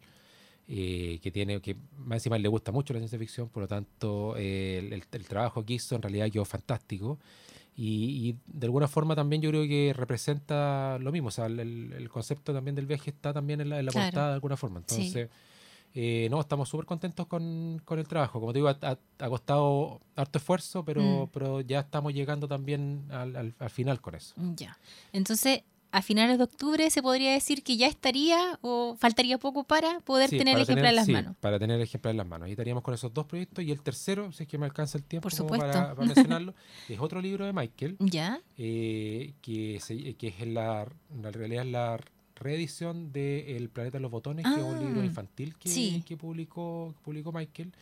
Eh, 0.73 1.19
que 1.21 1.33
tiene 1.33 1.61
que 1.61 1.75
más 1.99 2.19
encima 2.19 2.39
le 2.39 2.47
gusta 2.47 2.71
mucho 2.71 2.95
la 2.95 3.01
ciencia 3.01 3.19
ficción, 3.19 3.49
por 3.49 3.65
lo 3.65 3.67
tanto 3.67 4.37
el, 4.37 4.93
el, 4.93 5.27
trabajo 5.27 5.65
que 5.65 5.75
hizo 5.75 5.97
en 5.97 6.03
realidad 6.03 6.31
quedó 6.31 6.45
fantástico 6.45 7.19
y, 7.77 8.37
de 8.47 8.67
alguna 8.67 8.87
forma 8.87 9.17
también 9.17 9.43
yo 9.43 9.51
creo 9.51 9.67
que 9.67 9.93
representa 9.97 10.97
lo 11.01 11.11
mismo, 11.11 11.27
o 11.27 11.31
sea, 11.33 11.47
el, 11.47 11.59
el 11.59 12.09
concepto 12.09 12.53
también 12.53 12.77
del 12.77 12.87
viaje 12.87 13.11
está 13.11 13.33
también 13.33 13.61
en 13.61 13.69
la, 13.69 13.81
en 13.81 13.87
la 13.87 13.91
portada 13.91 14.29
de 14.29 14.35
alguna 14.35 14.57
forma, 14.57 14.79
entonces 14.79 15.29
eh, 15.95 16.29
no, 16.31 16.41
estamos 16.41 16.69
súper 16.69 16.87
contentos 16.87 17.27
con, 17.27 17.81
con, 17.85 17.99
el 17.99 18.07
trabajo. 18.07 18.41
Como 18.41 18.53
te 18.53 18.59
digo, 18.59 18.69
ha, 18.69 19.29
costado 19.29 20.01
harto 20.15 20.39
esfuerzo, 20.39 20.85
pero, 20.85 21.03
mm. 21.03 21.29
pero 21.33 21.61
ya 21.61 21.81
estamos 21.81 22.15
llegando 22.15 22.47
también 22.47 23.07
al, 23.11 23.55
al, 23.59 23.71
final 23.71 24.01
con 24.01 24.15
eso. 24.15 24.35
Ya. 24.55 24.79
Entonces, 25.13 25.63
a 25.93 26.03
finales 26.03 26.39
de 26.39 26.45
octubre 26.45 26.89
se 26.91 27.03
podría 27.03 27.33
decir 27.33 27.65
que 27.65 27.77
ya 27.77 27.89
estaría 27.89 28.59
o 28.63 28.95
faltaría 28.97 29.39
poco 29.39 29.65
para 29.65 29.99
poder 30.01 30.31
tener 30.31 30.57
el 30.57 30.63
ejemplar 30.63 30.91
en 30.91 30.97
las 30.97 31.09
manos. 31.09 31.37
Para 31.41 31.59
tener 31.59 31.77
el 31.77 31.83
ejemplar 31.83 32.13
en 32.13 32.19
las 32.19 32.27
manos. 32.27 32.49
Y 32.49 32.53
estaríamos 32.53 32.85
con 32.85 32.95
esos 32.95 33.13
dos 33.13 33.27
proyectos. 33.27 33.65
Y 33.65 33.73
el 33.73 33.83
tercero, 33.83 34.31
si 34.31 34.45
es 34.45 34.49
que 34.49 34.59
me 34.59 34.67
alcanza 34.67 34.99
el 34.99 35.05
tiempo 35.05 35.29
para, 35.49 35.95
mencionarlo, 35.97 36.55
es 36.89 37.01
otro 37.01 37.21
libro 37.21 37.45
de 37.45 37.53
Michael. 37.53 37.97
Ya. 37.99 38.41
Eh, 38.57 39.35
que, 39.43 39.81
que 40.17 40.29
es 40.29 40.47
la, 40.47 40.87
en 41.13 41.33
realidad 41.33 41.65
es 41.65 41.73
la 41.73 42.01
reedición 42.41 43.13
de 43.13 43.57
El 43.57 43.69
planeta 43.69 43.99
de 43.99 44.03
los 44.03 44.11
botones, 44.11 44.45
que 44.45 44.61
es 44.61 44.67
un 44.67 44.79
libro 44.81 45.01
ah, 45.01 45.05
infantil 45.05 45.57
que, 45.57 46.03
que, 46.05 46.17
publicó, 46.17 46.95
publicó 47.05 47.31
Michael, 47.31 47.73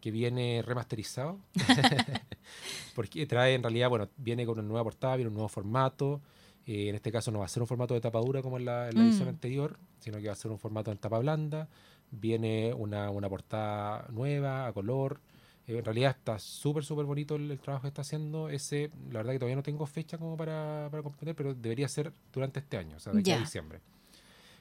que 0.00 0.10
viene 0.10 0.62
remasterizado. 0.62 1.38
porque 2.94 3.26
trae 3.26 3.54
en 3.54 3.62
realidad, 3.62 3.88
bueno, 3.88 4.08
viene 4.16 4.44
con 4.46 4.58
una 4.58 4.66
nueva 4.66 4.84
portada, 4.84 5.16
viene 5.16 5.28
un 5.28 5.34
nuevo 5.34 5.48
formato. 5.48 6.20
Eh, 6.66 6.88
en 6.88 6.96
este 6.96 7.12
caso 7.12 7.30
no 7.30 7.38
va 7.38 7.44
a 7.44 7.48
ser 7.48 7.62
un 7.62 7.68
formato 7.68 7.94
de 7.94 8.00
tapa 8.00 8.18
dura 8.18 8.42
como 8.42 8.56
en 8.56 8.64
la, 8.64 8.88
edición 8.88 9.26
mm. 9.26 9.28
anterior, 9.28 9.78
sino 10.00 10.18
que 10.18 10.26
va 10.26 10.32
a 10.32 10.36
ser 10.36 10.50
un 10.50 10.58
formato 10.58 10.90
en 10.90 10.98
tapa 10.98 11.18
blanda. 11.18 11.68
Viene 12.10 12.72
una, 12.72 13.10
una 13.10 13.28
portada 13.28 14.08
nueva, 14.10 14.66
a 14.66 14.72
color. 14.72 15.20
Eh, 15.66 15.78
en 15.78 15.84
realidad 15.84 16.16
está 16.16 16.38
súper, 16.38 16.84
súper 16.84 17.04
bonito 17.04 17.36
el, 17.36 17.58
trabajo 17.58 17.82
que 17.82 17.88
está 17.88 18.02
haciendo. 18.02 18.48
Ese, 18.48 18.90
la 19.10 19.18
verdad 19.18 19.32
que 19.32 19.38
todavía 19.40 19.56
no 19.56 19.62
tengo 19.62 19.86
fecha 19.86 20.18
como 20.18 20.36
para, 20.36 20.88
para 20.90 21.02
pero 21.34 21.54
debería 21.54 21.88
ser 21.88 22.12
durante 22.32 22.60
este 22.60 22.78
año, 22.78 22.96
o 22.96 23.00
sea, 23.00 23.12
de 23.12 23.20
aquí 23.20 23.32
a 23.32 23.38
diciembre. 23.38 23.80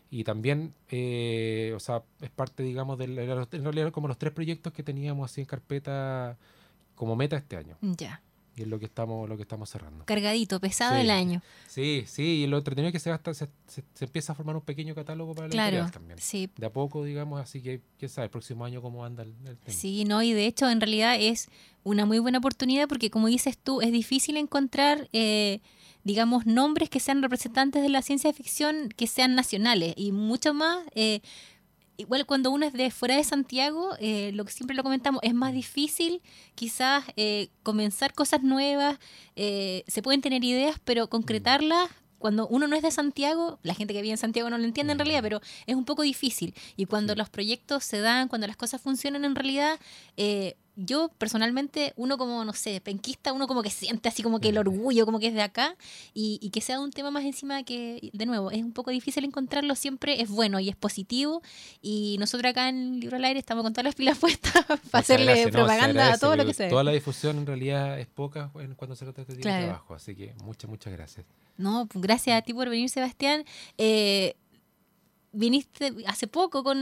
Y 0.10 0.24
también, 0.24 0.74
eh, 0.90 1.74
o 1.76 1.80
sea, 1.80 2.04
es 2.22 2.30
parte, 2.30 2.64
digamos, 2.64 2.98
del, 2.98 3.18
en 3.18 3.64
realidad 3.64 3.92
como 3.92 4.08
los 4.08 4.18
tres 4.18 4.34
proyectos 4.34 4.72
que 4.72 4.84
teníamos 4.84 5.32
así 5.32 5.42
en 5.42 5.48
carpeta 5.48 6.38
como 6.96 7.16
meta 7.16 7.38
este 7.38 7.58
año. 7.58 7.78
Ya. 7.82 8.22
Y 8.58 8.62
es 8.62 8.68
lo 8.70 8.80
que 8.80 8.86
estamos, 8.86 9.28
lo 9.28 9.36
que 9.36 9.42
estamos 9.42 9.70
cerrando. 9.70 10.06
Cargadito, 10.06 10.62
pesado 10.62 10.96
el 10.96 11.10
año. 11.10 11.42
Sí, 11.68 12.06
sí, 12.08 12.44
y 12.44 12.48
lo 12.48 12.58
entretenido 12.58 12.88
es 12.88 12.94
que 12.94 13.00
se, 13.00 13.10
gasta, 13.10 13.34
se, 13.34 13.50
se, 13.68 14.06
empieza 14.06 14.32
a 14.32 14.36
formar 14.36 14.56
un 14.56 14.62
pequeño 14.62 14.96
catálogo 14.96 15.34
para 15.34 15.48
la 15.48 15.52
claro, 15.52 15.92
también. 15.92 16.20
Sí. 16.20 16.50
De 16.56 16.66
a 16.66 16.72
poco, 16.72 17.04
digamos, 17.04 17.42
así 17.42 17.62
que, 17.62 17.82
quién 18.00 18.08
sabe, 18.08 18.26
el 18.26 18.32
próximo 18.32 18.64
año 18.64 18.82
cómo 18.82 19.04
anda 19.04 19.24
el, 19.24 19.34
el 19.46 19.58
tema. 19.58 19.78
Sí, 19.78 20.06
no, 20.06 20.24
y 20.24 20.32
de 20.32 20.46
hecho, 20.46 20.70
en 20.70 20.80
realidad 20.80 21.18
es 21.20 21.50
una 21.84 22.06
muy 22.06 22.20
buena 22.20 22.38
oportunidad 22.38 22.88
porque, 22.88 23.10
como 23.10 23.28
dices 23.28 23.58
tú, 23.58 23.82
es 23.82 23.92
difícil 23.92 24.38
encontrar... 24.38 25.10
Eh, 25.12 25.60
digamos, 26.06 26.46
nombres 26.46 26.90
que 26.90 27.02
sean 27.02 27.22
representantes 27.22 27.82
de 27.82 27.90
la 27.90 28.02
ciencia 28.02 28.32
ficción, 28.32 28.90
que 28.96 29.08
sean 29.08 29.36
nacionales 29.36 29.94
y 29.98 30.14
mucho 30.14 30.54
más. 30.54 30.86
Eh, 30.94 31.20
igual 31.98 32.26
cuando 32.26 32.52
uno 32.52 32.66
es 32.68 32.74
de 32.74 32.92
fuera 32.92 33.18
de 33.18 33.24
Santiago, 33.24 33.90
eh, 34.00 34.32
lo 34.34 34.46
que 34.46 34.54
siempre 34.54 34.78
lo 34.78 34.84
comentamos, 34.84 35.20
es 35.24 35.34
más 35.34 35.52
difícil 35.52 36.22
quizás 36.54 37.04
eh, 37.18 37.50
comenzar 37.64 38.14
cosas 38.14 38.44
nuevas, 38.44 39.00
se 39.36 40.02
pueden 40.04 40.22
tener 40.22 40.44
ideas, 40.44 40.80
pero 40.86 41.10
concretarlas 41.10 41.90
cuando 42.26 42.48
uno 42.48 42.68
no 42.68 42.76
es 42.76 42.82
de 42.82 42.92
Santiago, 42.92 43.60
la 43.62 43.76
gente 43.76 43.94
que 43.94 44.02
vive 44.02 44.14
en 44.14 44.18
Santiago 44.18 44.50
no 44.50 44.58
lo 44.58 44.64
entiende 44.64 44.94
en 44.94 44.98
realidad, 44.98 45.22
pero 45.22 45.42
es 45.68 45.76
un 45.76 45.86
poco 45.86 46.02
difícil. 46.02 46.56
Y 46.76 46.86
cuando 46.86 47.14
los 47.14 47.30
proyectos 47.30 47.84
se 47.84 48.00
dan, 48.00 48.30
cuando 48.30 48.48
las 48.48 48.58
cosas 48.58 48.82
funcionan 48.82 49.26
en 49.26 49.36
realidad, 49.36 49.80
eh, 50.18 50.56
yo 50.76 51.10
personalmente, 51.18 51.94
uno 51.96 52.18
como, 52.18 52.44
no 52.44 52.54
sé, 52.54 52.82
penquista, 52.82 53.34
uno 53.34 53.48
como 53.48 53.64
que 53.64 53.70
siente 53.70 54.10
así 54.10 54.24
como 54.24 54.40
que 54.40 54.50
el 54.50 54.58
orgullo, 54.58 55.06
como 55.06 55.20
que 55.20 55.28
es 55.28 55.34
de 55.34 55.42
acá, 55.42 55.76
y, 56.14 56.50
que 56.50 56.62
sea 56.62 56.80
un 56.80 56.92
tema 56.92 57.12
más 57.12 57.24
encima 57.26 57.64
que, 57.64 58.10
de 58.14 58.26
nuevo, 58.26 58.52
es 58.52 58.62
un 58.62 58.72
poco 58.72 58.92
difícil 58.92 59.24
encontrarlo, 59.26 59.76
siempre 59.76 60.22
es 60.22 60.30
bueno 60.30 60.60
y 60.60 60.70
es 60.70 60.76
positivo, 60.76 61.42
y 61.82 62.18
nosotros 62.20 62.52
acá 62.52 62.70
en 62.70 63.00
Libro 63.00 63.18
al 63.18 63.26
Aire 63.26 63.40
estamos 63.40 63.64
con 63.64 63.74
todas 63.74 63.86
las 63.86 63.96
pilas 63.96 64.18
puestas 64.20 64.66
para 64.92 65.02
hacerle 65.02 65.48
propaganda 65.50 66.14
a 66.14 66.18
todo 66.18 66.36
lo 66.36 66.46
que 66.46 66.54
sea. 66.54 66.70
Toda 66.70 66.84
la 66.84 66.92
difusión 66.92 67.38
en 67.38 67.46
realidad 67.46 68.00
es 68.00 68.08
poca 68.08 68.52
cuando 68.76 68.96
se 68.96 69.06
trata 69.06 69.18
de 69.18 69.22
este 69.24 69.36
tipo 69.36 69.50
de 69.50 69.64
trabajo, 69.64 69.94
así 69.94 70.16
que 70.16 70.34
muchas, 70.44 70.70
muchas 70.70 70.94
gracias. 70.94 71.26
No, 71.58 71.88
pues 71.88 72.02
gracias 72.02 72.38
a 72.38 72.42
ti 72.42 72.54
por 72.54 72.70
venir, 72.70 72.90
Sebastián. 72.90 73.46
Eh, 73.78 74.36
viniste 75.36 75.94
hace 76.08 76.28
poco 76.28 76.64
con, 76.64 76.78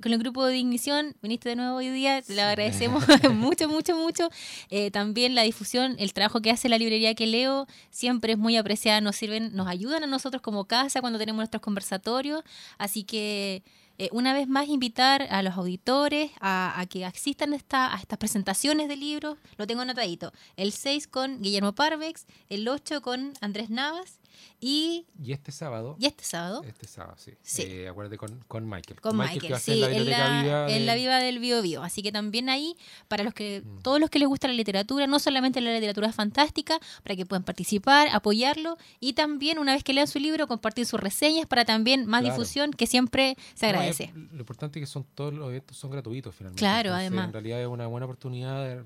con, 0.00 0.12
el 0.12 0.18
grupo 0.18 0.44
de 0.46 0.58
Ignición, 0.58 1.16
viniste 1.22 1.48
de 1.48 1.56
nuevo 1.56 1.76
hoy 1.76 1.88
día, 1.88 2.22
te 2.22 2.34
lo 2.34 2.42
agradecemos 2.42 3.04
mucho, 3.32 3.68
mucho, 3.68 3.96
mucho. 3.96 4.28
Eh, 4.68 4.90
también 4.90 5.34
la 5.34 5.42
difusión, 5.42 5.96
el 5.98 6.12
trabajo 6.12 6.40
que 6.40 6.50
hace 6.50 6.68
la 6.68 6.78
librería 6.78 7.14
que 7.14 7.26
leo, 7.26 7.66
siempre 7.90 8.34
es 8.34 8.38
muy 8.38 8.56
apreciada, 8.56 9.00
nos 9.00 9.16
sirven, 9.16 9.54
nos 9.54 9.66
ayudan 9.66 10.04
a 10.04 10.06
nosotros 10.06 10.42
como 10.42 10.66
casa 10.66 11.00
cuando 11.00 11.18
tenemos 11.18 11.38
nuestros 11.38 11.62
conversatorios, 11.62 12.44
así 12.78 13.04
que 13.04 13.62
eh, 13.98 14.08
una 14.12 14.32
vez 14.32 14.48
más 14.48 14.68
invitar 14.68 15.26
a 15.30 15.42
los 15.42 15.58
auditores 15.58 16.30
a, 16.40 16.86
que 16.88 17.04
asistan 17.04 17.52
esta, 17.52 17.94
a 17.94 17.98
estas 17.98 18.18
presentaciones 18.18 18.88
de 18.88 18.96
libros. 18.96 19.36
Lo 19.58 19.66
tengo 19.66 19.82
anotadito. 19.82 20.32
El 20.56 20.72
6 20.72 21.06
con 21.06 21.42
Guillermo 21.42 21.74
Parvex, 21.74 22.26
el 22.48 22.66
8 22.66 23.02
con 23.02 23.34
Andrés 23.42 23.68
Navas 23.68 24.19
y, 24.60 25.06
y 25.22 25.32
este 25.32 25.52
sábado. 25.52 25.96
Y 25.98 26.06
este 26.06 26.24
sábado. 26.24 26.62
Este 26.66 26.86
sábado, 26.86 27.14
sí. 27.18 27.32
sí. 27.42 27.62
Eh, 27.62 27.88
acuérdate 27.88 28.18
con, 28.18 28.44
con, 28.46 28.68
Michael. 28.68 29.00
Con, 29.00 29.16
Michael, 29.16 29.58
sí, 29.58 29.82
en 29.82 30.10
la, 30.10 30.42
viva 30.42 30.70
en 30.70 30.86
la 30.86 30.94
viva 30.94 31.18
del 31.18 31.38
Bio 31.38 31.62
Bio. 31.62 31.82
Así 31.82 32.02
que 32.02 32.12
también 32.12 32.48
ahí, 32.48 32.76
para 33.08 33.24
los 33.24 33.32
que, 33.32 33.62
mm. 33.64 33.80
todos 33.82 34.00
los 34.00 34.10
que 34.10 34.18
les 34.18 34.28
gusta 34.28 34.48
la 34.48 34.54
literatura, 34.54 35.06
no 35.06 35.18
solamente 35.18 35.60
la 35.60 35.72
literatura 35.72 36.12
fantástica, 36.12 36.78
para 37.02 37.16
que 37.16 37.24
puedan 37.24 37.42
participar, 37.42 38.08
apoyarlo 38.12 38.76
y 39.00 39.14
también, 39.14 39.58
una 39.58 39.72
vez 39.72 39.82
que 39.82 39.92
lean 39.94 40.06
su 40.06 40.18
libro, 40.18 40.46
compartir 40.46 40.84
sus 40.86 41.00
reseñas 41.00 41.46
para 41.46 41.64
también 41.64 42.06
más 42.06 42.22
difusión, 42.22 42.72
que 42.72 42.86
siempre 42.86 43.36
se 43.54 43.66
agradece. 43.66 44.12
lo 44.14 44.40
importante 44.40 44.78
es 44.78 44.82
que 44.82 44.92
son 44.92 45.04
todos 45.14 45.32
los 45.32 45.48
eventos 45.48 45.76
son 45.76 45.90
gratuitos 45.90 46.34
finalmente. 46.34 46.58
Claro, 46.58 46.92
además. 46.92 47.26
En 47.26 47.32
realidad 47.32 47.60
es 47.60 47.66
una 47.66 47.86
buena 47.86 48.06
oportunidad 48.06 48.64
de 48.64 48.84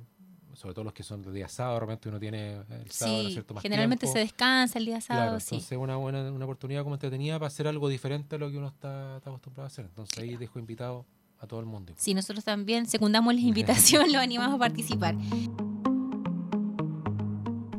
sobre 0.55 0.75
todo 0.75 0.85
los 0.85 0.93
que 0.93 1.03
son 1.03 1.23
de 1.23 1.33
día 1.33 1.49
sábado, 1.49 1.81
realmente 1.81 2.09
uno 2.09 2.19
tiene 2.19 2.55
el 2.71 2.91
sábado, 2.91 3.25
sí, 3.25 3.33
cierto? 3.33 3.55
Más 3.55 3.63
generalmente 3.63 4.07
se 4.07 4.19
descansa 4.19 4.79
el 4.79 4.87
día 4.87 5.01
sábado, 5.01 5.27
claro, 5.27 5.39
Entonces 5.39 5.73
es 5.73 5.79
una 5.79 5.97
buena 5.97 6.31
una 6.31 6.45
oportunidad 6.45 6.83
como 6.83 6.95
entretenida 6.95 7.39
para 7.39 7.49
hacer 7.49 7.69
algo 7.69 7.89
diferente 7.89 8.37
a 8.37 8.39
lo 8.39 8.51
que 8.51 8.59
uno 8.59 8.69
está, 8.69 9.17
acostumbrado 9.17 9.65
a 9.65 9.67
hacer. 9.67 9.85
Entonces 9.87 10.19
ahí 10.19 10.37
dejo 10.37 10.59
invitado 10.59 11.05
a 11.41 11.47
todo 11.47 11.61
el 11.61 11.67
mundo. 11.67 11.93
Sí, 11.97 12.15
nosotros 12.15 12.45
también 12.45 12.87
secundamos 12.87 13.35
la 13.35 13.41
invitación, 13.53 14.13
lo 14.13 14.19
animamos 14.19 14.55
a 14.55 14.59
participar. 14.59 15.15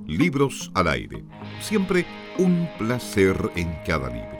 Libros 0.07 0.71
al 0.73 0.88
aire. 0.88 1.23
Siempre 1.61 2.05
un 2.38 2.69
placer 2.77 3.51
en 3.55 3.75
cada 3.85 4.09
libro. 4.09 4.35